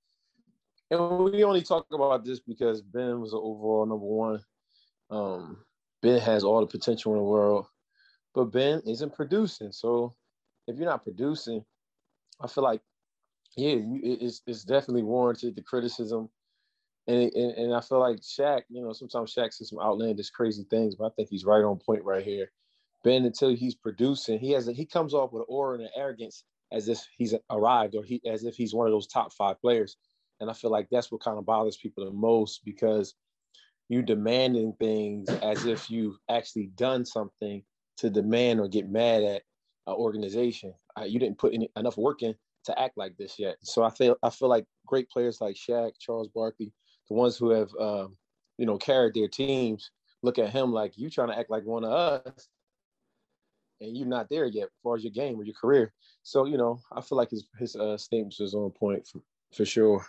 And 0.91 1.19
we 1.19 1.43
only 1.43 1.63
talk 1.63 1.87
about 1.93 2.25
this 2.25 2.41
because 2.41 2.81
Ben 2.81 3.21
was 3.21 3.33
an 3.33 3.41
overall 3.43 3.87
number 3.87 4.07
one. 4.07 4.41
Um, 5.11 5.65
Ben 6.03 6.21
has 6.21 6.45
all 6.45 6.61
the 6.61 6.67
potential 6.67 7.13
in 7.13 7.19
the 7.19 7.25
world, 7.25 7.67
but 8.35 8.53
Ben 8.53 8.83
isn't 8.87 9.15
producing. 9.15 9.73
So 9.73 10.15
if 10.69 10.77
you're 10.77 10.89
not 10.89 11.03
producing, 11.03 11.65
I 12.41 12.47
feel 12.47 12.65
like, 12.65 12.81
yeah, 13.57 13.77
it's 14.03 14.43
it's 14.47 14.65
definitely 14.65 15.03
warranted 15.03 15.57
the 15.57 15.63
criticism. 15.63 16.29
And, 17.07 17.31
and, 17.35 17.53
and 17.53 17.75
I 17.75 17.83
feel 17.83 18.01
like 18.01 18.17
Shaq, 18.21 18.63
you 18.71 18.83
know, 18.83 18.95
sometimes 18.95 19.35
Shaq 19.35 19.53
says 19.53 19.69
some 19.69 19.79
outlandish, 19.79 20.31
crazy 20.31 20.65
things, 20.71 20.95
but 20.95 21.05
I 21.05 21.11
think 21.11 21.29
he's 21.29 21.45
right 21.45 21.63
on 21.63 21.79
point 21.79 22.03
right 22.03 22.25
here. 22.25 22.51
Ben, 23.03 23.27
until 23.27 23.55
he's 23.55 23.75
producing, 23.75 24.39
he 24.39 24.53
has 24.53 24.69
a, 24.69 24.73
he 24.73 24.87
comes 24.87 25.13
off 25.13 25.31
with 25.31 25.43
an 25.43 25.47
aura 25.51 25.75
and 25.75 25.85
an 25.85 25.91
arrogance 25.95 26.45
as 26.73 26.89
if 26.89 27.07
he's 27.17 27.35
arrived 27.51 27.95
or 27.95 28.03
he 28.03 28.23
as 28.27 28.45
if 28.45 28.57
he's 28.57 28.75
one 28.75 28.87
of 28.87 28.93
those 28.93 29.07
top 29.07 29.33
five 29.35 29.61
players. 29.61 29.97
And 30.41 30.51
I 30.51 30.55
feel 30.55 30.71
like 30.71 30.89
that's 30.91 31.13
what 31.13 31.23
kind 31.23 31.39
of 31.39 31.45
bothers 31.45 31.77
people 31.77 32.05
the 32.05 32.11
most 32.11 32.65
because 32.65 33.15
you 33.89 34.03
demanding 34.03 34.75
things 34.81 35.29
as 35.29 35.67
if 35.67 35.91
you've 35.91 36.17
actually 36.31 36.69
done 36.75 37.05
something 37.05 37.63
to 37.99 38.11
demand 38.11 38.61
or 38.61 38.69
get 38.69 38.91
mad 38.91 39.23
at 39.23 39.43
an 39.87 39.95
organization. 39.95 40.73
Uh, 40.99 41.05
you 41.05 41.19
didn't 41.19 41.39
put 41.39 41.53
any, 41.53 41.71
enough 41.77 41.99
work 41.99 42.23
in 42.23 42.35
to 42.65 42.79
act 42.79 42.97
like 42.97 43.17
this 43.17 43.39
yet. 43.39 43.57
So 43.63 43.83
I 43.83 43.91
feel 43.91 44.17
I 44.23 44.31
feel 44.31 44.49
like 44.49 44.65
great 44.87 45.09
players 45.09 45.41
like 45.41 45.57
Shaq, 45.57 45.93
Charles 45.99 46.29
Barkley, 46.35 46.73
the 47.09 47.15
ones 47.15 47.37
who 47.37 47.51
have 47.51 47.71
um, 47.79 48.17
you 48.59 48.67
know 48.67 48.79
carried 48.79 49.15
their 49.15 49.29
teams, 49.29 49.91
look 50.23 50.39
at 50.39 50.51
him 50.51 50.73
like 50.73 50.97
you 50.97 51.11
trying 51.11 51.29
to 51.29 51.39
act 51.39 51.51
like 51.51 51.65
one 51.65 51.85
of 51.85 51.93
us, 51.93 52.49
and 53.81 53.97
you're 53.97 54.07
not 54.07 54.29
there 54.29 54.47
yet 54.47 54.65
as 54.65 54.81
far 54.83 54.97
as 54.97 55.05
your 55.05 55.13
game 55.13 55.39
or 55.39 55.45
your 55.45 55.55
career. 55.55 55.93
So 56.23 56.47
you 56.47 56.57
know 56.57 56.81
I 56.93 57.01
feel 57.01 57.19
like 57.19 57.31
his 57.31 57.47
his 57.59 57.77
uh, 57.77 57.97
statements 57.99 58.41
is 58.41 58.55
on 58.55 58.71
point 58.71 59.07
for, 59.07 59.21
for 59.55 59.65
sure. 59.65 60.05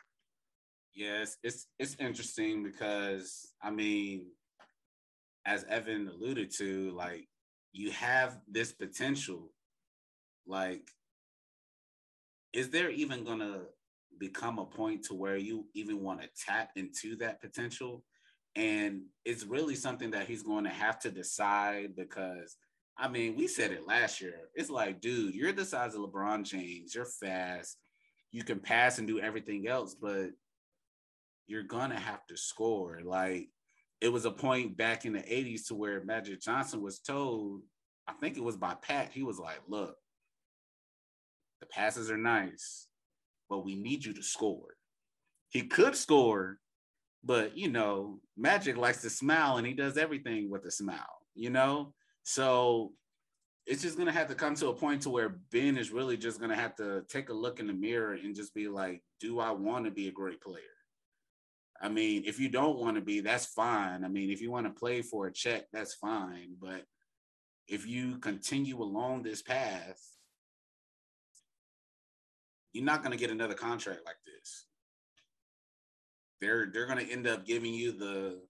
Yes, 0.94 1.38
it's 1.44 1.68
it's 1.78 1.98
interesting 2.00 2.64
because 2.64 3.54
I 3.62 3.70
mean, 3.70 4.28
as 5.46 5.66
Evan 5.66 6.08
alluded 6.08 6.52
to, 6.58 6.92
like 6.92 7.28
you 7.76 7.92
have 7.92 8.40
this 8.48 8.72
potential. 8.72 9.52
Like, 10.48 10.90
is 12.56 12.70
there 12.70 12.90
even 12.90 13.26
gonna 13.26 13.64
become 14.18 14.60
a 14.60 14.66
point 14.66 15.04
to 15.04 15.14
where 15.14 15.36
you 15.36 15.66
even 15.74 16.02
want 16.02 16.22
to 16.22 16.30
tap 16.46 16.70
into 16.78 17.18
that 17.18 17.42
potential? 17.42 18.04
And 18.56 19.02
it's 19.26 19.44
really 19.44 19.76
something 19.76 20.12
that 20.12 20.28
he's 20.28 20.42
going 20.42 20.64
to 20.64 20.70
have 20.70 20.98
to 21.00 21.12
decide 21.12 21.98
because 21.98 22.56
I 22.98 23.10
mean, 23.10 23.36
we 23.36 23.48
said 23.48 23.72
it 23.72 23.86
last 23.86 24.22
year. 24.22 24.48
It's 24.54 24.70
like, 24.70 25.02
dude, 25.02 25.36
you're 25.36 25.52
the 25.52 25.66
size 25.66 25.96
of 25.96 26.02
LeBron 26.02 26.46
James, 26.46 26.96
you're 26.96 27.04
fast, 27.04 27.78
you 28.32 28.42
can 28.42 28.62
pass 28.62 29.00
and 29.00 29.08
do 29.08 29.20
everything 29.20 29.68
else, 29.68 29.94
but 29.94 30.30
you're 31.48 31.64
gonna 31.64 32.00
have 32.00 32.26
to 32.28 32.38
score. 32.38 33.02
Like 33.04 33.50
it 34.00 34.08
was 34.08 34.24
a 34.24 34.32
point 34.32 34.78
back 34.78 35.04
in 35.04 35.12
the 35.12 35.20
80s 35.20 35.68
to 35.68 35.76
where 35.76 36.06
Magic 36.06 36.40
Johnson 36.40 36.82
was 36.82 37.00
told, 37.00 37.64
I 38.08 38.14
think 38.14 38.38
it 38.38 38.44
was 38.44 38.56
by 38.56 38.76
Pat, 38.76 39.12
he 39.12 39.24
was 39.24 39.40
like, 39.40 39.60
look, 39.68 39.98
the 41.66 41.74
passes 41.74 42.12
are 42.12 42.18
nice, 42.18 42.88
but 43.50 43.66
we 43.66 43.76
need 43.76 44.06
you 44.06 44.14
to 44.14 44.24
score. 44.24 44.76
He 45.50 45.64
could 45.64 45.96
score, 45.96 46.60
but 47.24 47.58
you 47.58 47.70
know, 47.70 48.20
Magic 48.38 48.78
likes 48.78 49.02
to 49.02 49.10
smile 49.10 49.58
and 49.58 49.66
he 49.66 49.74
does 49.74 49.98
everything 49.98 50.50
with 50.50 50.66
a 50.66 50.72
smile, 50.72 51.22
you 51.34 51.50
know? 51.50 51.94
So 52.24 52.94
it's 53.66 53.82
just 53.82 53.98
gonna 53.98 54.12
have 54.12 54.28
to 54.28 54.36
come 54.36 54.56
to 54.56 54.68
a 54.68 54.76
point 54.76 55.02
to 55.04 55.10
where 55.10 55.40
Ben 55.52 55.78
is 55.78 55.92
really 55.92 56.18
just 56.18 56.40
gonna 56.40 56.56
have 56.56 56.76
to 56.76 57.04
take 57.08 57.30
a 57.30 57.34
look 57.34 57.60
in 57.60 57.68
the 57.68 57.74
mirror 57.74 58.14
and 58.14 58.36
just 58.36 58.54
be 58.54 58.68
like, 58.68 59.02
do 59.20 59.40
I 59.40 59.52
want 59.52 59.86
to 59.86 59.92
be 59.92 60.08
a 60.08 60.12
great 60.12 60.42
player? 60.42 60.62
I 61.82 61.90
mean, 61.90 62.24
if 62.26 62.40
you 62.40 62.50
don't 62.50 62.80
want 62.80 62.96
to 62.96 63.02
be, 63.02 63.20
that's 63.20 63.48
fine. 63.48 64.06
I 64.06 64.08
mean, 64.08 64.30
if 64.30 64.42
you 64.42 64.50
want 64.50 64.66
to 64.66 64.80
play 64.80 65.02
for 65.02 65.28
a 65.28 65.34
check, 65.34 65.66
that's 65.74 65.94
fine. 65.94 66.56
But 66.60 66.86
if 67.68 67.86
you 67.86 68.18
continue 68.20 68.82
along 68.82 69.24
this 69.24 69.42
path, 69.42 70.15
you're 72.76 72.86
not 72.86 73.02
going 73.02 73.12
to 73.12 73.18
get 73.18 73.32
another 73.32 73.54
contract 73.54 74.02
like 74.06 74.18
this. 74.26 74.66
They're 76.42 76.70
they're 76.72 76.88
going 76.88 77.06
to 77.06 77.12
end 77.12 77.28
up 77.28 77.46
giving 77.46 77.74
you 77.74 77.92
the 77.92 78.42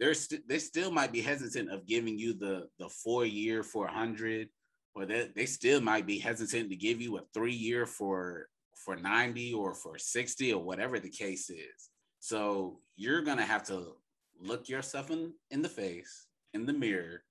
they're 0.00 0.14
st- 0.14 0.48
they 0.48 0.58
still 0.58 0.90
might 0.90 1.12
be 1.12 1.20
hesitant 1.20 1.70
of 1.70 1.86
giving 1.86 2.18
you 2.18 2.34
the 2.34 2.68
the 2.78 2.88
four 2.88 3.24
year 3.24 3.62
for 3.62 3.84
100 3.84 4.48
or 4.96 5.06
they, 5.06 5.28
they 5.34 5.46
still 5.46 5.80
might 5.80 6.06
be 6.06 6.18
hesitant 6.18 6.70
to 6.70 6.76
give 6.76 7.00
you 7.00 7.18
a 7.18 7.22
three 7.32 7.54
year 7.54 7.86
for 7.86 8.48
for 8.84 8.96
90 8.96 9.54
or 9.54 9.74
for 9.74 9.98
60 9.98 10.52
or 10.52 10.62
whatever 10.62 10.98
the 10.98 11.08
case 11.08 11.48
is 11.48 11.90
so 12.18 12.80
you're 12.96 13.22
gonna 13.22 13.44
have 13.44 13.64
to 13.64 13.94
look 14.40 14.68
yourself 14.68 15.10
in, 15.10 15.32
in 15.50 15.62
the 15.62 15.68
face, 15.68 16.26
in 16.52 16.66
the 16.66 16.72
mirror, 16.72 17.22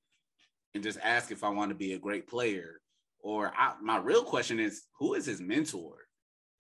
and 0.74 0.84
just 0.84 1.00
ask 1.02 1.32
if 1.32 1.44
I 1.44 1.50
want 1.50 1.70
to 1.70 1.76
be 1.76 1.94
a 1.94 2.00
great 2.00 2.28
player. 2.28 2.80
Or 3.20 3.54
I, 3.58 3.74
my 3.82 3.98
real 3.98 4.24
question 4.24 4.60
is, 4.60 4.84
who 5.00 5.14
is 5.14 5.26
his 5.26 5.42
mentor? 5.42 6.03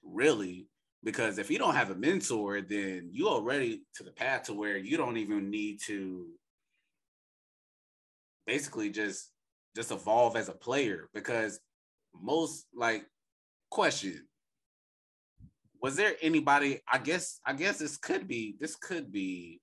Really? 0.03 0.67
Because 1.03 1.37
if 1.37 1.51
you 1.51 1.57
don't 1.57 1.75
have 1.75 1.91
a 1.91 1.95
mentor, 1.95 2.61
then 2.61 3.09
you 3.11 3.27
already 3.27 3.83
to 3.95 4.03
the 4.03 4.11
path 4.11 4.43
to 4.43 4.53
where 4.53 4.77
you 4.77 4.97
don't 4.97 5.17
even 5.17 5.49
need 5.49 5.79
to 5.85 6.27
basically 8.47 8.89
just 8.89 9.31
just 9.75 9.91
evolve 9.91 10.35
as 10.35 10.49
a 10.49 10.53
player. 10.53 11.09
Because 11.13 11.59
most 12.21 12.67
like 12.75 13.05
question 13.69 14.27
was 15.81 15.95
there 15.95 16.13
anybody 16.21 16.79
i 16.91 16.97
guess 16.97 17.39
i 17.45 17.53
guess 17.53 17.77
this 17.77 17.97
could 17.97 18.27
be 18.27 18.55
this 18.59 18.75
could 18.75 19.11
be 19.11 19.59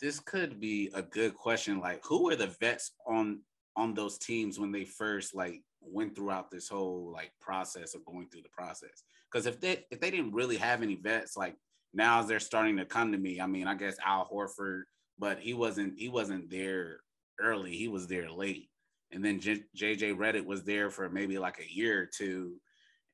this 0.00 0.20
could 0.20 0.60
be 0.60 0.90
a 0.94 1.02
good 1.02 1.34
question 1.34 1.80
like 1.80 2.00
who 2.04 2.24
were 2.24 2.36
the 2.36 2.54
vets 2.60 2.92
on 3.06 3.40
on 3.76 3.92
those 3.92 4.18
teams 4.18 4.58
when 4.58 4.72
they 4.72 4.84
first 4.84 5.34
like 5.34 5.62
went 5.90 6.14
throughout 6.14 6.50
this 6.50 6.68
whole 6.68 7.10
like 7.12 7.32
process 7.40 7.94
of 7.94 8.04
going 8.04 8.28
through 8.28 8.42
the 8.42 8.48
process. 8.48 9.04
Because 9.30 9.46
if 9.46 9.60
they 9.60 9.84
if 9.90 10.00
they 10.00 10.10
didn't 10.10 10.32
really 10.32 10.56
have 10.56 10.82
any 10.82 10.96
vets 10.96 11.36
like 11.36 11.56
now 11.94 12.22
they're 12.22 12.40
starting 12.40 12.76
to 12.76 12.84
come 12.84 13.12
to 13.12 13.18
me. 13.18 13.40
I 13.40 13.46
mean 13.46 13.66
i 13.66 13.74
guess 13.74 13.96
al 14.04 14.28
horford 14.32 14.82
but 15.18 15.38
he 15.38 15.54
wasn't 15.54 15.98
he 15.98 16.08
wasn't 16.08 16.50
there 16.50 17.00
early. 17.40 17.76
He 17.76 17.88
was 17.88 18.06
there 18.06 18.30
late. 18.30 18.70
And 19.12 19.24
then 19.24 19.40
J- 19.40 19.64
jj 19.76 20.16
Redick 20.16 20.44
was 20.44 20.64
there 20.64 20.90
for 20.90 21.08
maybe 21.08 21.38
like 21.38 21.58
a 21.58 21.72
year 21.72 22.02
or 22.02 22.06
two. 22.06 22.56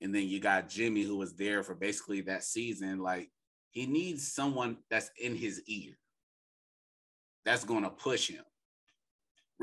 And 0.01 0.15
then 0.15 0.29
you 0.29 0.41
got 0.41 0.69
Jimmy 0.69 1.03
who 1.03 1.17
was 1.17 1.35
there 1.35 1.63
for 1.63 1.75
basically 1.75 2.23
that 2.23 2.45
season. 2.45 2.99
Like 3.01 3.31
he 3.71 3.87
needs 3.87 4.33
someone 4.33 4.79
that's 4.91 5.11
in 5.21 5.37
his 5.37 5.63
ear. 5.67 5.93
That's 7.45 7.65
gonna 7.65 7.91
push 7.91 8.29
him. 8.29 8.45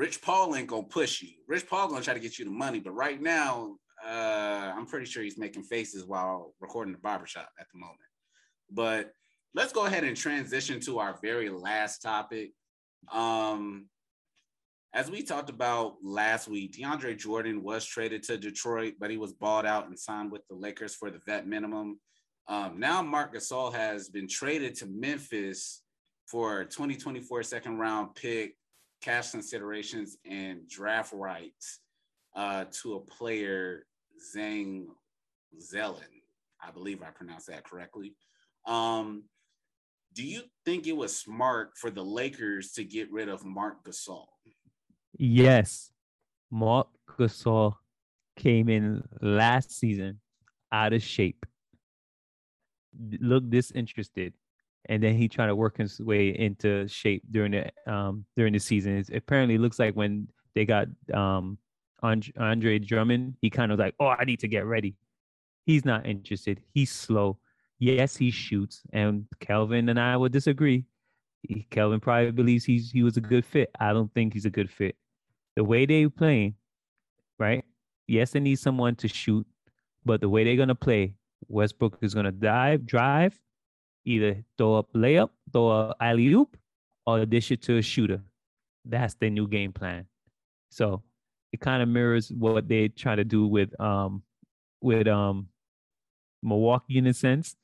Rich 0.00 0.22
Paul 0.22 0.56
ain't 0.56 0.66
gonna 0.66 0.84
push 0.84 1.20
you. 1.20 1.28
Rich 1.46 1.68
Paul 1.68 1.88
gonna 1.88 2.00
try 2.00 2.14
to 2.14 2.20
get 2.20 2.38
you 2.38 2.46
the 2.46 2.50
money, 2.50 2.80
but 2.80 2.92
right 2.92 3.20
now, 3.20 3.76
uh, 4.02 4.72
I'm 4.74 4.86
pretty 4.86 5.04
sure 5.04 5.22
he's 5.22 5.36
making 5.36 5.64
faces 5.64 6.06
while 6.06 6.54
recording 6.58 6.94
the 6.94 6.98
barbershop 7.00 7.50
at 7.60 7.66
the 7.70 7.78
moment. 7.78 7.98
But 8.70 9.12
let's 9.54 9.74
go 9.74 9.84
ahead 9.84 10.04
and 10.04 10.16
transition 10.16 10.80
to 10.86 11.00
our 11.00 11.18
very 11.20 11.50
last 11.50 12.00
topic. 12.00 12.52
Um, 13.12 13.88
as 14.94 15.10
we 15.10 15.22
talked 15.22 15.50
about 15.50 15.96
last 16.02 16.48
week, 16.48 16.72
DeAndre 16.72 17.18
Jordan 17.18 17.62
was 17.62 17.84
traded 17.84 18.22
to 18.22 18.38
Detroit, 18.38 18.94
but 18.98 19.10
he 19.10 19.18
was 19.18 19.34
bought 19.34 19.66
out 19.66 19.86
and 19.86 19.98
signed 19.98 20.32
with 20.32 20.48
the 20.48 20.56
Lakers 20.56 20.94
for 20.94 21.10
the 21.10 21.20
vet 21.26 21.46
minimum. 21.46 22.00
Um, 22.48 22.80
now 22.80 23.02
Marc 23.02 23.34
Gasol 23.34 23.74
has 23.74 24.08
been 24.08 24.28
traded 24.28 24.76
to 24.76 24.86
Memphis 24.86 25.82
for 26.26 26.62
a 26.62 26.64
2024 26.64 27.42
second 27.42 27.76
round 27.76 28.14
pick, 28.14 28.54
cash 29.00 29.30
considerations, 29.30 30.16
and 30.28 30.68
draft 30.68 31.12
rights 31.12 31.80
uh, 32.36 32.64
to 32.82 32.94
a 32.94 33.00
player, 33.00 33.86
Zhang 34.34 34.86
Zelen. 35.58 36.02
I 36.62 36.70
believe 36.70 37.02
I 37.02 37.10
pronounced 37.10 37.46
that 37.48 37.64
correctly. 37.64 38.14
Um, 38.66 39.24
do 40.14 40.24
you 40.24 40.42
think 40.64 40.86
it 40.86 40.96
was 40.96 41.16
smart 41.16 41.72
for 41.76 41.90
the 41.90 42.04
Lakers 42.04 42.72
to 42.72 42.84
get 42.84 43.10
rid 43.10 43.28
of 43.28 43.44
Marc 43.44 43.84
Gasol? 43.84 44.26
Yes, 45.16 45.92
Marc 46.50 46.88
Gasol 47.18 47.74
came 48.36 48.68
in 48.68 49.02
last 49.20 49.72
season 49.72 50.20
out 50.72 50.92
of 50.92 51.02
shape, 51.02 51.46
looked 53.20 53.50
disinterested, 53.50 54.34
and 54.86 55.02
then 55.02 55.14
he 55.14 55.28
tried 55.28 55.46
to 55.46 55.56
work 55.56 55.78
his 55.78 56.00
way 56.00 56.30
into 56.30 56.88
shape 56.88 57.22
during 57.30 57.52
the 57.52 57.70
um 57.92 58.24
during 58.36 58.52
the 58.52 58.58
season. 58.60 58.96
It 58.98 59.10
apparently 59.14 59.58
looks 59.58 59.78
like 59.78 59.94
when 59.94 60.28
they 60.54 60.64
got 60.64 60.88
um 61.14 61.58
Andre 62.02 62.78
Drummond, 62.78 63.36
he 63.42 63.50
kind 63.50 63.72
of 63.72 63.78
like, 63.78 63.94
oh, 64.00 64.06
I 64.08 64.24
need 64.24 64.40
to 64.40 64.48
get 64.48 64.64
ready. 64.66 64.96
He's 65.66 65.84
not 65.84 66.06
interested. 66.06 66.60
He's 66.72 66.90
slow. 66.90 67.38
Yes, 67.78 68.16
he 68.16 68.30
shoots, 68.30 68.82
and 68.92 69.26
Kelvin 69.40 69.88
and 69.88 69.98
I 70.00 70.16
would 70.16 70.32
disagree. 70.32 70.84
He, 71.42 71.66
Kelvin 71.70 72.00
probably 72.00 72.30
believes 72.32 72.64
he's 72.64 72.90
he 72.90 73.02
was 73.02 73.16
a 73.16 73.20
good 73.20 73.44
fit. 73.44 73.70
I 73.80 73.92
don't 73.92 74.12
think 74.14 74.34
he's 74.34 74.46
a 74.46 74.50
good 74.50 74.70
fit. 74.70 74.96
the 75.56 75.64
way 75.64 75.86
they 75.86 76.08
playing, 76.08 76.54
right? 77.38 77.64
Yes, 78.06 78.32
they 78.32 78.40
need 78.40 78.58
someone 78.58 78.96
to 78.96 79.08
shoot, 79.08 79.46
but 80.04 80.20
the 80.20 80.28
way 80.28 80.44
they're 80.44 80.56
gonna 80.56 80.74
play, 80.74 81.14
Westbrook 81.48 81.98
is 82.02 82.14
gonna 82.14 82.32
dive, 82.32 82.86
drive, 82.86 83.38
either 84.04 84.44
throw 84.56 84.76
up 84.76 84.92
layup, 84.94 85.30
throw 85.52 85.70
a 85.70 85.94
alley 86.00 86.28
oop, 86.28 86.56
or 87.06 87.24
dish 87.26 87.50
it 87.50 87.62
to 87.62 87.78
a 87.78 87.82
shooter. 87.82 88.20
That's 88.84 89.14
their 89.14 89.30
new 89.30 89.46
game 89.48 89.72
plan. 89.72 90.06
So 90.70 91.02
it 91.52 91.60
kind 91.60 91.82
of 91.82 91.88
mirrors 91.88 92.30
what 92.30 92.68
they 92.68 92.88
try 92.88 93.16
to 93.16 93.24
do 93.24 93.46
with 93.46 93.78
um 93.80 94.22
with 94.80 95.06
um 95.08 95.48
Milwaukee 96.42 96.98
in 96.98 97.06
a 97.06 97.14
sense. 97.14 97.56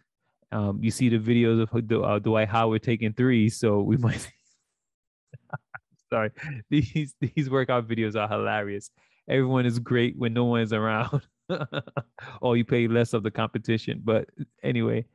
Um, 0.52 0.78
you 0.82 0.90
see 0.90 1.08
the 1.08 1.18
videos 1.18 1.62
of 1.62 2.04
uh, 2.04 2.18
Dwight 2.18 2.48
Howard 2.48 2.82
taking 2.82 3.12
threes, 3.12 3.56
so 3.58 3.80
we 3.80 3.96
might. 4.06 4.30
Sorry, 6.10 6.30
these 6.70 7.14
these 7.20 7.50
workout 7.50 7.88
videos 7.88 8.14
are 8.16 8.28
hilarious. 8.28 8.90
Everyone 9.28 9.66
is 9.66 9.80
great 9.80 10.16
when 10.16 10.32
no 10.32 10.44
one 10.44 10.60
is 10.60 10.72
around, 10.72 11.22
or 12.40 12.56
you 12.56 12.64
pay 12.64 12.86
less 12.86 13.12
of 13.12 13.24
the 13.24 13.30
competition. 13.30 14.02
But 14.04 14.28
anyway, 14.62 15.06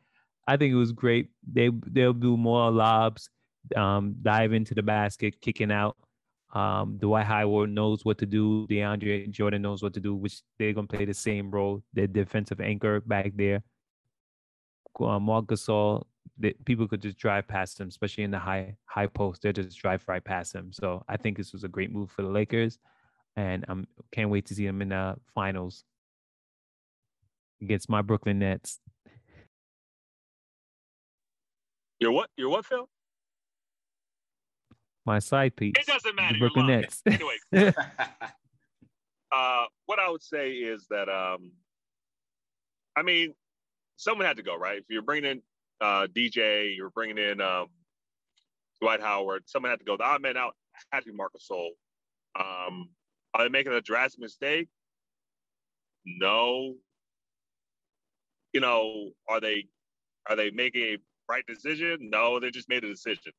I 0.48 0.58
think 0.58 0.72
it 0.72 0.78
was 0.78 0.92
great. 0.92 1.30
They 1.52 1.70
they'll 1.88 2.14
do 2.14 2.38
more 2.38 2.72
lobs, 2.72 3.30
um, 3.76 4.16
dive 4.22 4.54
into 4.54 4.74
the 4.74 4.84
basket, 4.84 5.40
kicking 5.42 5.72
out. 5.72 5.96
Um, 6.54 6.98
Dwight 6.98 7.26
Howard 7.26 7.70
knows 7.70 8.04
what 8.04 8.18
to 8.18 8.26
do. 8.26 8.68
DeAndre 8.68 9.30
Jordan 9.30 9.62
knows 9.62 9.82
what 9.82 9.94
to 9.94 10.00
do, 10.00 10.16
which 10.16 10.42
they're 10.60 10.74
gonna 10.74 10.88
play 10.88 11.06
the 11.06 11.14
same 11.14 11.50
role. 11.50 11.82
Their 11.94 12.08
defensive 12.08 12.60
anchor 12.60 13.00
back 13.02 13.32
there. 13.36 13.64
Uh, 15.00 15.20
Marc 15.20 15.46
Gasol, 15.46 16.04
people 16.66 16.88
could 16.88 17.02
just 17.02 17.18
drive 17.18 17.48
past 17.48 17.80
him, 17.80 17.88
especially 17.88 18.24
in 18.24 18.32
the 18.32 18.40
high 18.40 18.76
high 18.86 19.08
post. 19.08 19.44
They 19.44 19.54
just 19.54 19.78
drive 19.80 20.04
right 20.08 20.24
past 20.24 20.54
him. 20.54 20.74
So 20.74 21.04
I 21.08 21.18
think 21.18 21.38
this 21.38 21.54
was 21.54 21.64
a 21.64 21.70
great 21.70 21.92
move 21.92 22.12
for 22.12 22.24
the 22.24 22.30
Lakers, 22.30 22.80
and 23.36 23.64
I 23.70 23.76
can't 24.12 24.30
wait 24.30 24.48
to 24.48 24.56
see 24.56 24.66
them 24.66 24.82
in 24.82 24.90
the 24.90 25.16
finals 25.34 25.86
against 27.62 27.90
my 27.90 28.02
Brooklyn 28.02 28.40
Nets. 28.40 28.80
Your 32.02 32.12
what? 32.12 32.30
Your 32.36 32.50
what, 32.50 32.66
Phil? 32.66 32.90
my 35.06 35.20
side 35.20 35.56
piece. 35.56 35.74
It 35.78 35.86
doesn't 35.86 36.16
matter. 36.16 36.38
Brooklyn 36.38 36.68
Nets. 36.68 37.02
anyway, 37.06 37.36
uh, 39.32 39.66
what 39.86 40.00
I 40.00 40.10
would 40.10 40.22
say 40.22 40.52
is 40.52 40.88
that, 40.90 41.10
um, 41.10 41.52
I 42.96 43.02
mean, 43.04 43.34
someone 43.98 44.26
had 44.26 44.38
to 44.38 44.44
go, 44.44 44.56
right? 44.56 44.78
If 44.78 44.86
you're 44.90 45.02
bringing 45.02 45.32
in 45.32 45.42
uh, 45.80 46.08
DJ, 46.08 46.76
you're 46.76 46.92
bringing 46.92 47.18
in 47.18 47.42
um, 47.42 47.68
Dwight 48.82 49.02
Howard, 49.02 49.44
someone 49.48 49.72
had 49.72 49.80
to 49.80 49.86
go. 49.86 49.98
The 49.98 50.04
odd 50.04 50.22
man 50.22 50.38
out 50.38 50.56
had 50.92 51.02
to 51.02 51.12
be 51.12 51.16
Marcus 51.16 51.48
Gasol. 51.52 51.70
Um, 52.40 52.90
are 53.34 53.44
they 53.44 53.50
making 53.50 53.74
a 53.74 53.82
drastic 53.82 54.22
mistake? 54.22 54.68
No. 56.06 56.76
You 58.54 58.60
know, 58.60 59.12
are 59.30 59.40
they 59.40 59.66
are 60.30 60.36
they 60.36 60.52
making 60.52 60.82
a 60.82 60.98
right 61.32 61.46
decision? 61.48 62.10
No, 62.12 62.40
they 62.40 62.52
just 62.52 62.70
made 62.70 62.84
a 62.84 62.90
decision. 62.90 63.32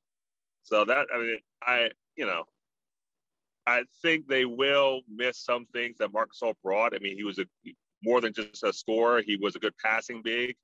So 0.62 0.85
that 0.85 1.07
I 1.14 1.18
mean, 1.18 1.38
I 1.62 1.90
you 2.16 2.26
know, 2.26 2.44
I 3.66 3.83
think 4.02 4.26
they 4.26 4.44
will 4.44 5.00
miss 5.09 5.38
some 5.38 5.66
things 5.72 5.98
that 5.98 6.12
Marc 6.12 6.31
Gasol 6.33 6.55
brought. 6.62 6.94
I 6.94 6.98
mean, 6.98 7.16
he 7.16 7.24
was 7.24 7.38
a 7.38 7.44
more 8.02 8.20
than 8.20 8.33
just 8.33 8.64
a 8.64 8.72
scorer. 8.72 9.22
He 9.22 9.37
was 9.37 9.55
a 9.57 9.59
good 9.59 9.74
passing 9.85 10.22
big 10.22 10.57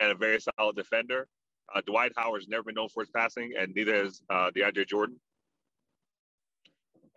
and 0.00 0.10
a 0.10 0.14
very 0.14 0.38
solid 0.40 0.76
defender. 0.76 1.28
Uh, 1.74 1.80
Dwight 1.86 2.12
Howard's 2.16 2.48
never 2.48 2.64
been 2.64 2.74
known 2.74 2.88
for 2.88 3.02
his 3.02 3.10
passing, 3.10 3.52
and 3.58 3.72
neither 3.74 3.94
has 3.94 4.22
uh, 4.30 4.50
DeAndre 4.56 4.88
Jordan. 4.88 5.20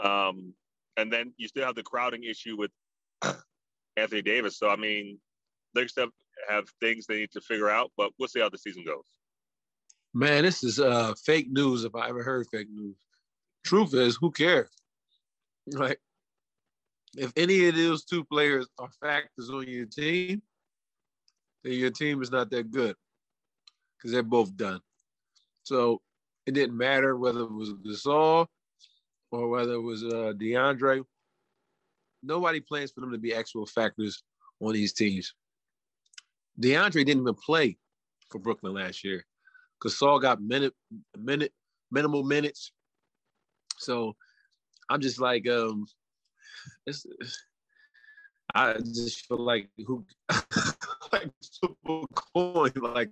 Um, 0.03 0.53
and 0.97 1.11
then 1.11 1.33
you 1.37 1.47
still 1.47 1.65
have 1.65 1.75
the 1.75 1.83
crowding 1.83 2.23
issue 2.23 2.57
with 2.57 2.71
Anthony 3.97 4.21
Davis. 4.21 4.57
So 4.57 4.69
I 4.69 4.75
mean, 4.75 5.19
they 5.73 5.87
still 5.87 6.09
have 6.49 6.65
things 6.81 7.05
they 7.05 7.19
need 7.19 7.31
to 7.31 7.41
figure 7.41 7.69
out, 7.69 7.91
but 7.97 8.11
we'll 8.19 8.27
see 8.27 8.41
how 8.41 8.49
the 8.49 8.57
season 8.57 8.83
goes. 8.85 9.05
Man, 10.13 10.43
this 10.43 10.63
is 10.63 10.79
uh, 10.79 11.13
fake 11.25 11.47
news 11.49 11.85
if 11.85 11.95
I 11.95 12.09
ever 12.09 12.21
heard 12.21 12.45
fake 12.51 12.67
news. 12.71 12.95
Truth 13.63 13.93
is, 13.93 14.17
who 14.19 14.31
cares? 14.31 14.69
Right? 15.73 15.97
If 17.15 17.31
any 17.37 17.69
of 17.69 17.75
those 17.75 18.03
two 18.03 18.25
players 18.25 18.67
are 18.79 18.89
factors 19.01 19.49
on 19.49 19.65
your 19.65 19.85
team, 19.85 20.41
then 21.63 21.73
your 21.73 21.89
team 21.89 22.21
is 22.21 22.31
not 22.31 22.49
that 22.49 22.69
good 22.69 22.97
because 23.95 24.11
they're 24.11 24.23
both 24.23 24.57
done. 24.57 24.81
So 25.63 26.01
it 26.45 26.53
didn't 26.53 26.75
matter 26.75 27.15
whether 27.15 27.41
it 27.41 27.51
was 27.53 27.71
Gasol 27.73 28.47
or 29.31 29.47
whether 29.47 29.73
it 29.73 29.81
was 29.81 30.03
uh, 30.03 30.33
DeAndre. 30.35 31.05
Nobody 32.21 32.59
plans 32.59 32.91
for 32.91 32.99
them 32.99 33.11
to 33.13 33.17
be 33.17 33.33
actual 33.33 33.65
factors 33.65 34.21
on 34.59 34.73
these 34.73 34.91
teams. 34.91 35.33
DeAndre 36.59 37.05
didn't 37.05 37.21
even 37.21 37.35
play 37.35 37.77
for 38.29 38.39
Brooklyn 38.39 38.73
last 38.73 39.03
year. 39.05 39.23
Gasol 39.83 40.21
got 40.21 40.41
minute 40.41 40.73
minute 41.17 41.51
minimal 41.91 42.23
minutes. 42.23 42.71
So 43.77 44.15
I'm 44.89 45.01
just 45.01 45.19
like 45.19 45.47
um 45.47 45.85
it's 46.85 47.05
I 48.55 48.75
just 48.77 49.25
feel 49.25 49.39
like 49.39 49.69
who 49.85 50.05
like 51.11 51.31
super 51.41 52.05
coin 52.13 52.71
like 52.75 53.11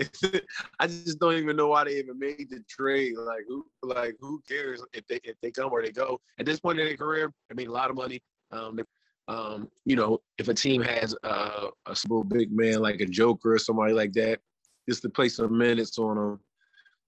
I 0.78 0.86
just 0.86 1.18
don't 1.18 1.34
even 1.34 1.56
know 1.56 1.68
why 1.68 1.84
they 1.84 1.98
even 1.98 2.18
made 2.18 2.50
the 2.50 2.62
trade. 2.68 3.14
Like 3.16 3.44
who 3.48 3.66
like 3.82 4.16
who 4.20 4.40
cares 4.48 4.82
if 4.92 5.06
they 5.08 5.20
if 5.24 5.36
they 5.42 5.50
come 5.50 5.72
or 5.72 5.82
they 5.82 5.90
go. 5.90 6.20
At 6.38 6.46
this 6.46 6.60
point 6.60 6.78
in 6.78 6.86
their 6.86 6.96
career, 6.96 7.32
I 7.50 7.54
mean 7.54 7.68
a 7.68 7.72
lot 7.72 7.90
of 7.90 7.96
money. 7.96 8.22
Um, 8.50 8.80
um, 9.26 9.68
you 9.84 9.96
know, 9.96 10.20
if 10.38 10.48
a 10.48 10.54
team 10.54 10.82
has 10.82 11.14
uh, 11.22 11.66
a 11.86 11.94
super 11.94 12.24
big 12.24 12.50
man 12.50 12.80
like 12.80 13.00
a 13.00 13.06
Joker 13.06 13.54
or 13.54 13.58
somebody 13.58 13.92
like 13.92 14.12
that, 14.14 14.40
just 14.88 15.02
to 15.02 15.08
play 15.08 15.28
some 15.28 15.56
minutes 15.56 15.98
on 15.98 16.16
them. 16.16 16.40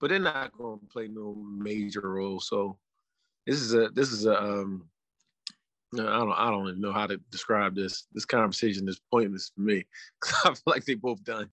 But 0.01 0.11
they're 0.11 0.19
not 0.19 0.57
going 0.57 0.79
to 0.81 0.87
play 0.87 1.09
no 1.09 1.35
major 1.35 2.03
role. 2.03 2.41
So 2.41 2.79
this 3.47 3.61
is 3.61 3.75
a 3.75 3.89
this 3.91 4.13
is 4.13 4.27
a 4.27 4.41
um, 4.41 4.85
I 5.95 5.97
don't 5.97 6.33
I 6.33 6.51
don't 6.51 6.69
even 6.69 6.81
know 6.81 6.93
how 6.93 7.07
to 7.07 7.19
describe 7.31 7.75
this. 7.75 8.07
This 8.13 8.25
conversation 8.25 8.89
is 8.89 9.01
pointless 9.11 9.53
for 9.55 9.63
me 9.63 9.85
because 10.21 10.39
I 10.45 10.49
feel 10.55 10.63
like 10.67 10.85
they 10.85 10.95
both 10.95 11.23
done. 11.25 11.51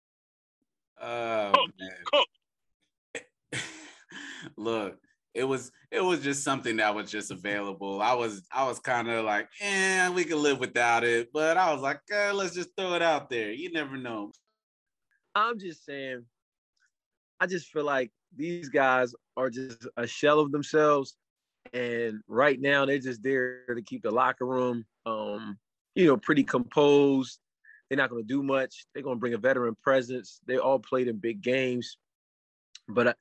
Oh 1.01 1.67
man. 1.79 3.21
Look, 4.57 4.97
it 5.33 5.43
was 5.43 5.71
it 5.91 6.01
was 6.01 6.21
just 6.21 6.43
something 6.43 6.77
that 6.77 6.95
was 6.95 7.11
just 7.11 7.31
available. 7.31 8.01
I 8.01 8.13
was 8.13 8.43
I 8.51 8.67
was 8.67 8.79
kind 8.79 9.09
of 9.09 9.23
like, 9.25 9.47
eh, 9.61 10.09
we 10.09 10.25
could 10.25 10.37
live 10.37 10.59
without 10.59 11.03
it, 11.03 11.31
but 11.33 11.57
I 11.57 11.71
was 11.71 11.81
like, 11.81 12.01
eh, 12.11 12.31
let's 12.31 12.55
just 12.55 12.69
throw 12.77 12.93
it 12.95 13.01
out 13.01 13.29
there. 13.29 13.51
You 13.51 13.71
never 13.71 13.97
know. 13.97 14.31
I'm 15.35 15.59
just 15.59 15.85
saying, 15.85 16.25
I 17.39 17.47
just 17.47 17.67
feel 17.71 17.85
like 17.85 18.11
these 18.35 18.69
guys 18.69 19.13
are 19.37 19.49
just 19.49 19.87
a 19.97 20.07
shell 20.07 20.39
of 20.39 20.51
themselves. 20.51 21.15
And 21.73 22.21
right 22.27 22.59
now 22.59 22.85
they're 22.85 22.99
just 22.99 23.23
there 23.23 23.65
to 23.73 23.81
keep 23.81 24.03
the 24.03 24.11
locker 24.11 24.45
room 24.45 24.85
um, 25.05 25.57
you 25.95 26.07
know, 26.07 26.17
pretty 26.17 26.43
composed. 26.43 27.39
They're 27.89 27.97
not 27.97 28.09
gonna 28.09 28.23
do 28.23 28.43
much. 28.43 28.85
They're 28.93 29.03
gonna 29.03 29.17
bring 29.17 29.33
a 29.33 29.37
veteran 29.37 29.75
presence. 29.81 30.39
They 30.47 30.57
all 30.57 30.79
played 30.79 31.07
in 31.07 31.17
big 31.17 31.41
games. 31.41 31.97
But 32.87 33.17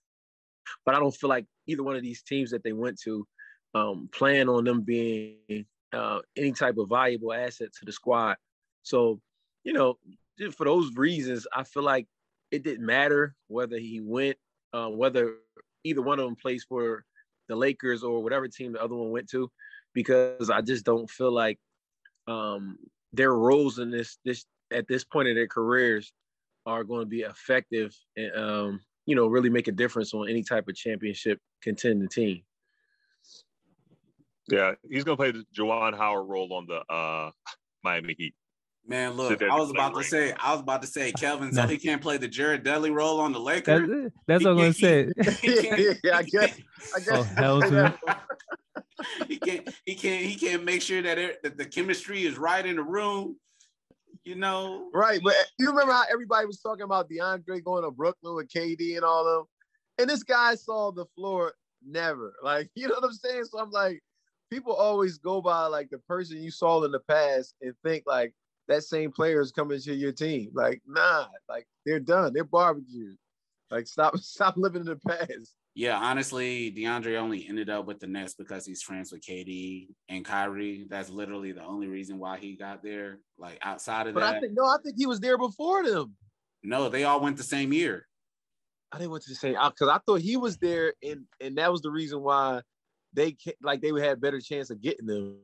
but 0.85 0.94
I 0.94 0.98
don't 0.98 1.14
feel 1.14 1.29
like 1.29 1.46
either 1.66 1.83
one 1.83 1.96
of 1.96 2.03
these 2.03 2.22
teams 2.22 2.51
that 2.51 2.62
they 2.62 2.72
went 2.72 3.01
to 3.03 3.27
um, 3.75 4.09
plan 4.12 4.48
on 4.48 4.64
them 4.64 4.83
being 4.83 5.66
uh, 5.92 6.20
any 6.37 6.53
type 6.53 6.79
of 6.79 6.88
valuable 6.88 7.33
asset 7.33 7.68
to 7.79 7.85
the 7.85 7.92
squad. 7.92 8.37
So, 8.83 9.20
you 9.64 9.72
know, 9.72 9.98
just 10.42 10.59
for 10.59 10.64
those 10.64 10.94
reasons, 10.96 11.46
I 11.55 11.62
feel 11.62 11.83
like 11.83 12.07
it 12.50 12.62
didn't 12.62 12.85
matter 12.85 13.35
whether 13.48 13.78
he 13.78 14.00
went, 14.00 14.37
uh, 14.72 14.88
whether 14.88 15.37
either 15.85 16.02
one 16.02 16.18
of 16.18 16.24
them 16.24 16.37
plays 16.37 16.64
for 16.68 17.05
the 17.48 17.57
Lakers 17.57 18.02
or 18.02 18.22
whatever 18.22 18.48
team 18.48 18.72
the 18.72 18.83
other 18.83 18.94
one 18.94 19.11
went 19.11 19.28
to, 19.31 19.50
because 19.94 20.50
I 20.50 20.61
just 20.61 20.85
don't 20.85 21.09
feel 21.09 21.33
like 21.33 21.59
um, 22.26 22.78
their 23.12 23.33
roles 23.33 23.78
in 23.78 23.90
this 23.90 24.18
this 24.24 24.44
at 24.72 24.88
this 24.88 25.05
point 25.05 25.28
in 25.28 25.35
their 25.35 25.48
careers 25.48 26.12
are 26.66 26.85
going 26.85 27.02
to 27.02 27.07
be 27.07 27.20
effective 27.20 27.94
and 28.16 28.37
um, 28.37 28.81
you 29.07 29.14
know 29.14 29.26
really 29.26 29.50
make 29.50 29.68
a 29.68 29.72
difference 29.72 30.14
on 30.14 30.28
any 30.28 30.42
type 30.42 30.68
of 30.68 30.74
championship 30.74 31.38
contending 31.62 32.09
team. 32.09 32.42
Yeah, 34.48 34.72
he's 34.90 35.05
gonna 35.05 35.16
play 35.16 35.31
the 35.31 35.44
Juwan 35.57 35.96
Howard 35.96 36.28
role 36.28 36.52
on 36.52 36.66
the 36.66 36.81
uh, 36.92 37.31
Miami 37.85 38.14
Heat. 38.18 38.35
Man, 38.87 39.12
look, 39.12 39.40
I 39.42 39.59
was 39.59 39.71
about 39.71 39.95
to 39.95 40.03
say, 40.03 40.35
I 40.40 40.53
was 40.53 40.61
about 40.61 40.83
to 40.83 40.88
say, 40.88 41.12
Kelvin, 41.12 41.53
so 41.53 41.66
he 41.68 41.79
can't 41.79 42.03
play 42.03 42.16
the 42.16 42.27
Jared 42.27 42.64
Dudley 42.64 42.90
role 42.90 43.21
on 43.21 43.33
the 43.33 43.38
Lakers. 43.38 43.88
That's, 43.88 44.14
that's 44.27 44.45
what 44.45 44.51
I'm 44.51 44.57
gonna 44.57 44.73
say. 44.73 45.09
yeah, 46.03 46.16
I 46.16 46.23
guess. 46.25 46.59
I 46.59 46.97
oh, 46.97 46.99
guess. 46.99 47.09
Oh, 47.09 47.23
hell 47.23 47.59
no. 47.61 47.95
he 49.29 49.37
can't. 49.37 49.68
He 49.87 49.95
can't. 49.95 50.25
He 50.25 50.35
can't 50.35 50.64
make 50.64 50.83
sure 50.83 51.01
that, 51.01 51.16
it, 51.16 51.42
that 51.45 51.57
the 51.57 51.64
chemistry 51.64 52.25
is 52.25 52.37
right 52.37 52.64
in 52.66 52.77
the 52.77 52.83
room. 52.83 53.37
You 54.25 54.37
know, 54.37 54.88
Right, 54.95 55.21
but 55.23 55.33
eh, 55.33 55.45
you 55.59 55.68
remember 55.68 55.92
how 55.92 56.05
everybody 56.11 56.47
was 56.47 56.61
talking 56.61 56.85
about 56.85 57.11
DeAndre 57.11 57.64
going 57.64 57.83
to 57.83 57.90
Brooklyn 57.90 58.37
with 58.37 58.49
KD 58.49 58.95
and 58.95 59.05
all 59.05 59.27
of 59.27 59.38
them, 59.38 59.47
and 59.99 60.11
this 60.11 60.23
guy 60.23 60.55
saw 60.55 60.92
the 60.92 61.07
floor 61.16 61.55
never. 61.85 62.35
Like, 62.42 62.68
you 62.75 62.88
know 62.88 62.95
what 62.95 63.05
I'm 63.05 63.12
saying? 63.12 63.45
So 63.45 63.59
I'm 63.59 63.71
like, 63.71 64.01
people 64.51 64.75
always 64.75 65.18
go 65.18 65.40
by 65.40 65.66
like 65.66 65.90
the 65.90 65.99
person 65.99 66.42
you 66.42 66.51
saw 66.51 66.85
in 66.85 66.92
the 66.92 67.01
past 67.01 67.55
and 67.62 67.75
think 67.85 68.05
like 68.07 68.33
that 68.72 68.82
same 68.85 69.12
player 69.12 69.40
is 69.40 69.52
coming 69.52 69.80
to 69.80 69.94
your 69.94 70.12
team. 70.12 70.50
Like, 70.54 70.80
nah, 70.87 71.26
like 71.48 71.66
they're 71.87 72.00
done. 72.00 72.32
They're 72.32 72.44
barbecued. 72.44 73.16
Like, 73.70 73.87
stop, 73.87 74.16
stop 74.18 74.56
living 74.56 74.80
in 74.82 74.87
the 74.87 74.96
past. 74.96 75.54
Yeah, 75.74 75.96
honestly, 75.98 76.70
DeAndre 76.70 77.16
only 77.18 77.46
ended 77.48 77.70
up 77.70 77.87
with 77.87 77.98
the 77.98 78.06
Nets 78.06 78.35
because 78.35 78.66
he's 78.66 78.82
friends 78.82 79.11
with 79.11 79.22
KD 79.22 79.88
and 80.11 80.22
Kyrie. 80.22 80.87
That's 80.90 81.08
literally 81.08 81.52
the 81.52 81.64
only 81.64 81.87
reason 81.87 82.18
why 82.18 82.37
he 82.38 82.56
got 82.56 82.82
there. 82.82 83.20
Like 83.38 83.58
outside 83.62 84.06
of 84.06 84.12
But 84.14 84.20
that, 84.20 84.37
I 84.37 84.40
think 84.40 84.52
no, 84.54 84.64
I 84.64 84.76
think 84.85 84.96
he 84.98 85.06
was 85.06 85.20
there 85.20 85.38
before 85.38 85.82
them. 85.85 86.14
no, 86.62 86.88
they 86.90 87.04
all 87.04 87.20
went 87.20 87.38
the 87.38 87.42
same 87.42 87.72
year. 87.72 88.06
I 88.92 88.98
didn't 88.98 89.12
want 89.12 89.22
to 89.22 89.35
say 89.35 89.52
because 89.52 89.88
I 89.88 89.98
thought 90.04 90.20
he 90.20 90.37
was 90.37 90.58
there, 90.58 90.92
and 91.02 91.24
and 91.40 91.56
that 91.56 91.72
was 91.72 91.80
the 91.80 91.90
reason 91.90 92.20
why 92.20 92.61
they 93.14 93.35
like 93.62 93.80
they 93.80 93.92
would 93.92 94.02
have 94.02 94.20
better 94.20 94.40
chance 94.40 94.68
of 94.68 94.82
getting 94.82 95.06
them 95.06 95.38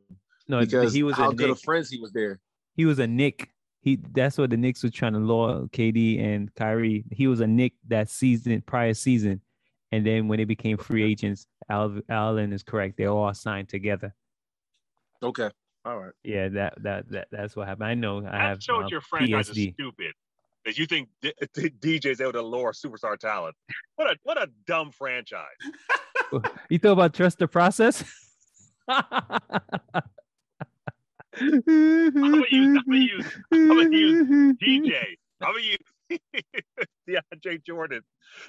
No, 0.47 0.61
because 0.61 0.93
he 0.93 1.03
was 1.03 1.17
how 1.17 1.31
a 1.31 1.35
good 1.35 1.47
Nick. 1.49 1.57
of 1.57 1.63
friends 1.63 1.89
he 1.89 1.99
was 1.99 2.13
there. 2.13 2.39
He 2.79 2.87
was 2.87 3.01
a 3.01 3.07
Knick. 3.09 3.51
He 3.83 3.99
that's 4.13 4.39
what 4.39 4.51
the 4.51 4.57
Knicks 4.57 4.83
were 4.85 4.89
trying 4.91 5.15
to 5.15 5.19
lure 5.19 5.67
KD 5.73 6.23
and 6.25 6.55
Kyrie. 6.55 7.05
He 7.11 7.27
was 7.27 7.41
a 7.41 7.47
Knick 7.47 7.73
that 7.89 8.09
season 8.09 8.63
prior 8.63 8.95
season, 8.95 9.41
and 9.93 10.07
then 10.07 10.29
when 10.29 10.39
they 10.39 10.45
became 10.45 10.79
free 10.79 11.03
agents, 11.05 11.47
Al, 11.69 11.99
Allen 12.09 12.53
is 12.53 12.63
correct. 12.63 12.97
They 12.97 13.07
all 13.07 13.35
signed 13.35 13.69
together. 13.69 14.15
Okay, 15.23 15.51
all 15.85 15.99
right. 15.99 16.13
Yeah, 16.23 16.49
that 16.51 16.75
that 16.85 17.11
that 17.11 17.29
that's 17.33 17.57
what 17.57 17.67
happened. 17.67 17.89
I 17.89 17.95
know. 17.95 18.19
I 18.25 18.37
have 18.39 18.59
That 18.59 18.63
shows 18.63 18.85
uh, 18.85 18.89
your 18.93 19.01
franchise 19.01 19.49
is 19.51 19.57
PSD. 19.57 19.75
stupid. 19.75 20.13
That 20.65 20.79
you 20.79 20.87
think 20.87 21.09
D- 21.21 21.33
D- 21.55 21.99
DJ's 21.99 22.21
able 22.21 22.33
to 22.35 22.43
lure 22.43 22.71
superstar 22.73 23.19
talent. 23.19 23.57
What 23.97 24.09
a 24.09 24.17
what 24.23 24.41
a 24.41 24.49
dumb 24.67 24.93
franchise. 24.93 25.43
You 26.69 26.79
thought 26.79 26.93
about 26.93 27.15
trust 27.15 27.39
the 27.39 27.49
process? 27.49 28.05
I'm 31.41 31.61
gonna 32.15 32.45
use- 32.51 32.79
I'm 32.79 32.85
gonna 32.85 32.99
use- 32.99 33.39
I'm 33.53 33.69
gonna 33.69 33.97
use 33.97 34.57
DJ. 34.63 35.17
I'm 35.41 35.53
gonna 35.55 35.65
use 35.65 36.21
DeAndre 37.09 37.65
Jordan 37.65 38.01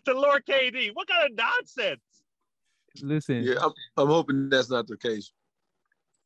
to 0.06 0.13
lure 0.13 0.39
KD. 0.41 0.91
What 0.93 1.08
kind 1.08 1.30
of 1.32 1.38
nonsense? 1.38 2.02
Listen, 3.02 3.43
Yeah, 3.43 3.56
I'm, 3.62 3.71
I'm 3.97 4.08
hoping 4.08 4.49
that's 4.49 4.69
not 4.69 4.88
the 4.88 4.97
case. 4.97 5.32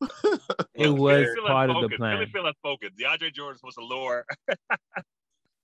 it 0.74 0.88
was 0.88 1.18
here- 1.18 1.34
Feel 1.34 1.46
part 1.46 1.70
of 1.70 1.74
the 1.76 1.80
unspoken. 1.80 1.96
plan. 1.98 2.18
Really 2.18 2.30
feel 2.30 2.46
unspoken. 2.46 2.90
DeAndre 2.98 3.32
Jordan's 3.34 3.60
supposed 3.60 3.78
to 3.78 3.84
lure 3.84 4.24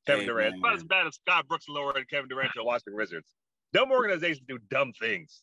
Kevin 0.07 0.21
Hey, 0.23 0.27
Durant. 0.27 0.55
It's 0.55 0.63
Not 0.63 0.75
as 0.75 0.85
bad 0.85 1.07
as 1.07 1.15
Scott 1.17 1.47
Brooks 1.49 1.67
luring 1.69 2.05
Kevin 2.11 2.29
Durant 2.29 2.53
to 2.53 2.59
the 2.61 2.65
Washington 2.65 2.97
Wizards. 2.97 3.27
Dumb 3.73 3.91
organizations 3.93 4.41
do 4.49 4.59
dumb 4.71 4.93
things. 4.99 5.43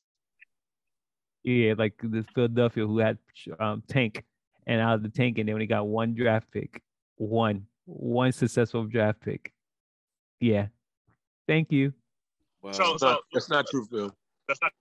Yeah, 1.43 1.75
like 1.77 1.93
the 2.01 2.25
Philadelphia 2.35 2.85
who 2.85 2.97
had 2.99 3.17
um, 3.59 3.81
tank 3.87 4.23
and 4.67 4.79
out 4.81 4.93
of 4.95 5.01
the 5.03 5.09
tank, 5.09 5.39
and 5.39 5.47
they 5.49 5.53
only 5.53 5.65
got 5.65 5.87
one 5.87 6.13
draft 6.13 6.51
pick, 6.51 6.83
one, 7.15 7.65
one 7.85 8.31
successful 8.31 8.83
draft 8.83 9.21
pick. 9.21 9.51
Yeah, 10.39 10.67
thank 11.47 11.71
you. 11.71 11.93
Well, 12.61 12.73
So- 12.73 12.91
That's 12.91 13.01
not, 13.01 13.19
that's 13.33 13.49
not 13.49 13.65
true, 13.71 13.85
Phil. 13.85 14.15
That's 14.47 14.61
not. 14.61 14.71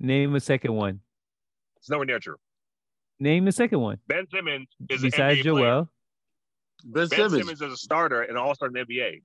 Name 0.00 0.34
a 0.34 0.40
second 0.40 0.74
one. 0.74 1.00
It's 1.78 1.88
nowhere 1.88 2.04
near 2.06 2.18
true. 2.18 2.36
Name 3.20 3.44
the 3.46 3.52
second 3.52 3.80
one 3.80 3.98
Ben 4.06 4.26
Simmons 4.32 4.68
is 4.88 5.02
an 5.02 5.10
besides 5.10 5.40
NBA 5.40 5.42
player. 5.42 5.64
Joel. 5.64 5.90
Ben, 6.84 6.92
Ben 6.92 7.08
Simmons. 7.08 7.32
Simmons 7.32 7.62
is 7.62 7.72
a 7.72 7.76
starter 7.76 8.22
and 8.22 8.38
All-Star 8.38 8.68
in 8.68 8.74
the 8.74 8.80
NBA. 8.80 9.22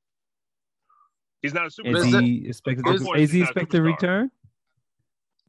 He's 1.44 1.54
not 1.54 1.64
a 1.64 1.68
Is 1.68 1.76
superstar. 1.78 2.12
Ben 2.12 2.24
he 2.24 2.48
expected? 2.48 2.86
To, 2.86 2.98
Simmons 2.98 3.22
is 3.22 3.32
he 3.32 3.42
is 3.42 3.48
not 3.48 3.56
a 3.58 3.60
expected 3.60 3.72
to 3.72 3.78
superstar. 3.84 3.86
return? 3.86 4.32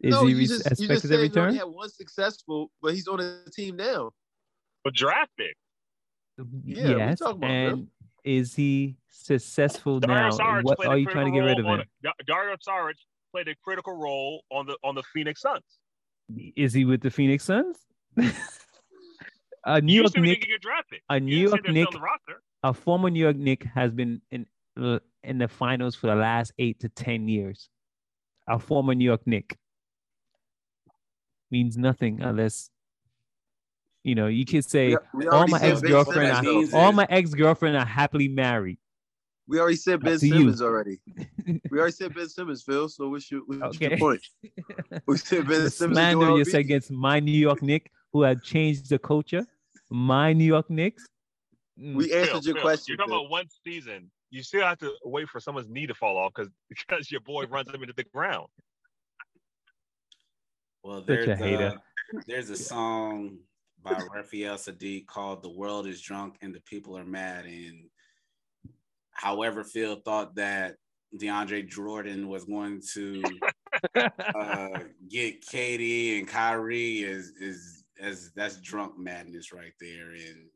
Is 0.01 0.13
no, 0.13 0.27
he 0.27 0.35
you 0.35 0.47
just, 0.47 0.65
you 0.65 0.71
just 0.71 1.05
expected 1.05 1.09
said 1.09 1.33
to 1.33 1.41
he 1.41 1.47
only 1.47 1.59
had 1.59 1.65
one 1.69 1.89
successful, 1.89 2.71
but 2.83 2.95
he's 2.95 3.09
on 3.09 3.19
the 3.19 3.51
team 3.55 3.77
now. 3.77 4.11
But 4.83 4.95
draft 4.95 5.31
pick. 5.39 5.57
Yeah, 6.65 6.89
yes, 6.89 7.19
talking 7.21 7.37
about, 7.37 7.41
bro. 7.41 7.49
and 7.49 7.89
is 8.25 8.55
he 8.55 8.97
successful 9.09 10.01
Dario 10.01 10.31
now? 10.31 10.37
Saric 10.37 10.63
What 10.65 10.87
are 10.87 10.99
you 10.99 11.07
trying 11.07 11.27
to 11.27 11.33
get 11.33 11.45
rid 11.45 11.59
of 11.59 11.65
role 11.65 11.75
him? 11.75 11.81
on- 11.81 11.87
Da- 12.03 12.13
Dario 12.27 12.57
Saric 12.57 12.95
played 13.33 13.49
a 13.49 13.55
critical 13.63 13.95
role 13.97 14.43
on 14.51 14.67
the 14.67 14.77
on 14.83 14.95
the 14.95 15.03
Phoenix 15.15 15.41
Suns. 15.41 15.63
Is 16.57 16.73
he 16.73 16.85
with 16.85 17.01
the 17.03 17.11
Phoenix 17.11 17.45
Suns? 17.45 17.79
a 19.65 19.81
New 19.81 19.93
you 19.93 20.01
York 20.03 20.17
Knick, 20.17 20.41
didn't 20.41 20.63
get 20.63 21.01
a 21.11 21.21
New 21.21 21.31
didn't 21.31 21.49
York 21.51 21.69
Knick, 21.69 21.89
still 21.89 22.01
on 22.01 22.01
the 22.01 22.01
roster. 22.01 22.43
a 22.63 22.75
former 22.75 23.11
New 23.11 23.21
York 23.21 23.37
Knick 23.37 23.65
has 23.75 23.93
been 23.93 24.21
in 24.31 24.47
uh, 24.81 24.99
in 25.23 25.39
the 25.39 25.49
finals 25.49 25.95
for 25.95 26.09
the 26.09 26.15
last 26.15 26.53
eight 26.59 26.81
to 26.81 26.89
ten 26.89 27.29
years. 27.29 27.69
A 28.49 28.59
former 28.59 28.95
New 28.95 29.05
York 29.05 29.27
Knick 29.27 29.57
means 31.57 31.77
nothing 31.89 32.15
unless 32.31 32.57
you 34.09 34.15
know 34.19 34.27
you 34.39 34.45
could 34.45 34.65
say 34.75 34.87
We, 34.89 34.97
we 35.21 35.29
all 35.29 35.47
my 35.47 35.61
ex 35.69 35.81
girlfriend, 35.81 36.33
are- 36.47 36.79
all 36.81 36.93
my 36.93 37.07
ex 37.19 37.25
girlfriend 37.43 37.77
are 37.77 37.91
happily 38.01 38.29
married. 38.29 38.79
We 39.47 39.61
already 39.61 39.77
said 39.87 40.01
Ben 40.03 40.15
Up 40.15 40.21
to 40.21 40.27
you. 40.27 40.35
Simmons 40.39 40.63
already. 40.69 40.97
We 41.71 41.79
already 41.79 41.93
said 42.01 42.11
Ben 42.17 42.29
Simmons, 42.37 42.63
Phil. 42.67 42.89
So 42.89 43.09
what's 43.11 43.31
your, 43.31 43.43
what's 43.47 43.79
your 43.81 43.91
Okay. 43.93 44.01
point? 44.07 44.25
We 45.07 45.17
said 45.19 45.43
Ben 45.51 45.63
the 45.65 45.71
Simmons. 45.71 45.99
and 45.99 46.13
slander 46.13 46.31
you 46.39 46.45
Embiid. 46.45 46.51
said 46.53 46.61
against 46.69 46.91
my 47.09 47.17
New 47.29 47.39
York 47.49 47.61
Knick, 47.69 47.85
who 48.13 48.23
had 48.29 48.43
changed 48.53 48.89
the 48.93 48.99
culture. 48.99 49.45
My 49.91 50.33
New 50.33 50.49
York 50.55 50.69
Knicks. 50.79 51.03
Mm, 51.79 51.95
We 51.99 52.05
answered 52.13 52.33
Phil, 52.33 52.43
your 52.49 52.55
Phil, 52.57 52.63
question. 52.69 52.87
You're 52.89 52.97
talking 52.97 53.13
Phil. 53.13 53.21
about 53.21 53.31
one 53.39 53.49
season. 53.67 54.01
You 54.31 54.43
still 54.43 54.65
have 54.71 54.79
to 54.85 54.91
wait 55.05 55.29
for 55.29 55.41
someone's 55.41 55.69
knee 55.75 55.87
to 55.93 55.95
fall 56.03 56.17
off 56.23 56.33
because 56.35 56.51
because 56.73 57.05
your 57.15 57.21
boy 57.33 57.43
runs 57.57 57.69
him 57.75 57.83
into 57.85 57.95
the 58.03 58.09
ground. 58.17 58.49
Well, 60.85 60.99
Such 60.99 61.07
there's 61.07 61.29
a 61.29 61.37
hater. 61.37 61.73
A, 62.13 62.21
there's 62.27 62.51
a 62.51 62.57
song 62.57 63.39
by 63.83 63.99
Raphael 64.15 64.57
Saadiq 64.57 65.07
called 65.07 65.43
"The 65.43 65.51
World 65.51 65.87
Is 65.87 66.01
Drunk 66.01 66.37
and 66.43 66.55
the 66.55 66.61
People 66.61 66.97
Are 66.99 67.07
Mad." 67.07 67.47
And 67.47 67.89
however, 69.13 69.65
Phil 69.65 69.97
thought 70.05 70.35
that 70.35 70.77
DeAndre 71.19 71.67
Jordan 71.67 72.29
was 72.29 72.45
going 72.45 72.83
to 72.93 73.23
uh, 73.97 74.79
get 75.09 75.47
KD 75.47 76.19
and 76.19 76.29
Kyrie 76.29 76.99
is 76.99 77.33
is 77.41 77.85
as 77.99 78.33
that's 78.37 78.61
drunk 78.61 78.99
madness 78.99 79.55
right 79.55 79.73
there, 79.81 80.11
and 80.11 80.49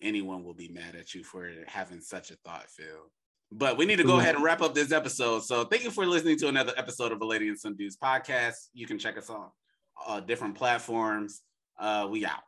anyone 0.00 0.42
will 0.42 0.54
be 0.54 0.68
mad 0.68 0.94
at 0.94 1.14
you 1.14 1.22
for 1.22 1.50
having 1.66 2.00
such 2.00 2.30
a 2.30 2.36
thought, 2.36 2.70
Phil. 2.70 3.10
But 3.52 3.78
we 3.78 3.86
need 3.86 3.96
to 3.96 4.04
go 4.04 4.18
ahead 4.18 4.34
and 4.34 4.42
wrap 4.42 4.60
up 4.60 4.74
this 4.74 4.92
episode. 4.92 5.44
So 5.44 5.64
thank 5.64 5.84
you 5.84 5.90
for 5.90 6.04
listening 6.04 6.36
to 6.38 6.48
another 6.48 6.72
episode 6.76 7.12
of 7.12 7.20
a 7.20 7.24
Lady 7.24 7.48
and 7.48 7.58
Some 7.58 7.76
Dudes 7.76 7.96
podcast. 7.96 8.70
You 8.74 8.86
can 8.86 8.98
check 8.98 9.16
us 9.16 9.30
on 9.30 9.48
uh, 10.06 10.20
different 10.20 10.56
platforms. 10.56 11.42
Uh, 11.78 12.08
we 12.10 12.26
out. 12.26 12.42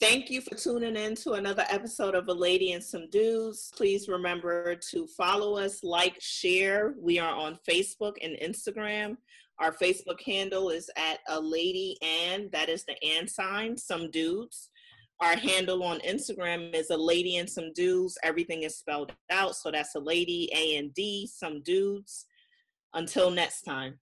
Thank 0.00 0.30
you 0.30 0.40
for 0.40 0.54
tuning 0.54 0.96
in 0.96 1.14
to 1.16 1.32
another 1.32 1.66
episode 1.68 2.14
of 2.14 2.26
A 2.28 2.32
Lady 2.32 2.72
and 2.72 2.82
Some 2.82 3.10
Dudes. 3.10 3.70
Please 3.76 4.08
remember 4.08 4.74
to 4.76 5.06
follow 5.08 5.58
us, 5.58 5.84
like, 5.84 6.16
share. 6.20 6.94
We 6.98 7.18
are 7.18 7.34
on 7.34 7.58
Facebook 7.68 8.14
and 8.22 8.34
Instagram. 8.36 9.18
Our 9.58 9.72
Facebook 9.72 10.22
handle 10.22 10.70
is 10.70 10.88
at 10.96 11.18
A 11.28 11.38
Lady 11.38 11.98
and, 12.00 12.50
that 12.52 12.70
is 12.70 12.86
the 12.86 12.96
and 13.04 13.28
sign, 13.28 13.76
Some 13.76 14.10
Dudes. 14.10 14.69
Our 15.20 15.36
handle 15.36 15.82
on 15.82 16.00
Instagram 16.00 16.74
is 16.74 16.88
A 16.88 16.96
Lady 16.96 17.36
and 17.36 17.48
Some 17.48 17.72
Dudes. 17.74 18.16
Everything 18.22 18.62
is 18.62 18.78
spelled 18.78 19.12
out. 19.30 19.54
So 19.54 19.70
that's 19.70 19.94
A 19.94 19.98
Lady, 19.98 20.48
A 20.54 20.76
and 20.76 20.94
D, 20.94 21.26
Some 21.26 21.62
Dudes. 21.62 22.24
Until 22.94 23.30
next 23.30 23.62
time. 23.62 23.98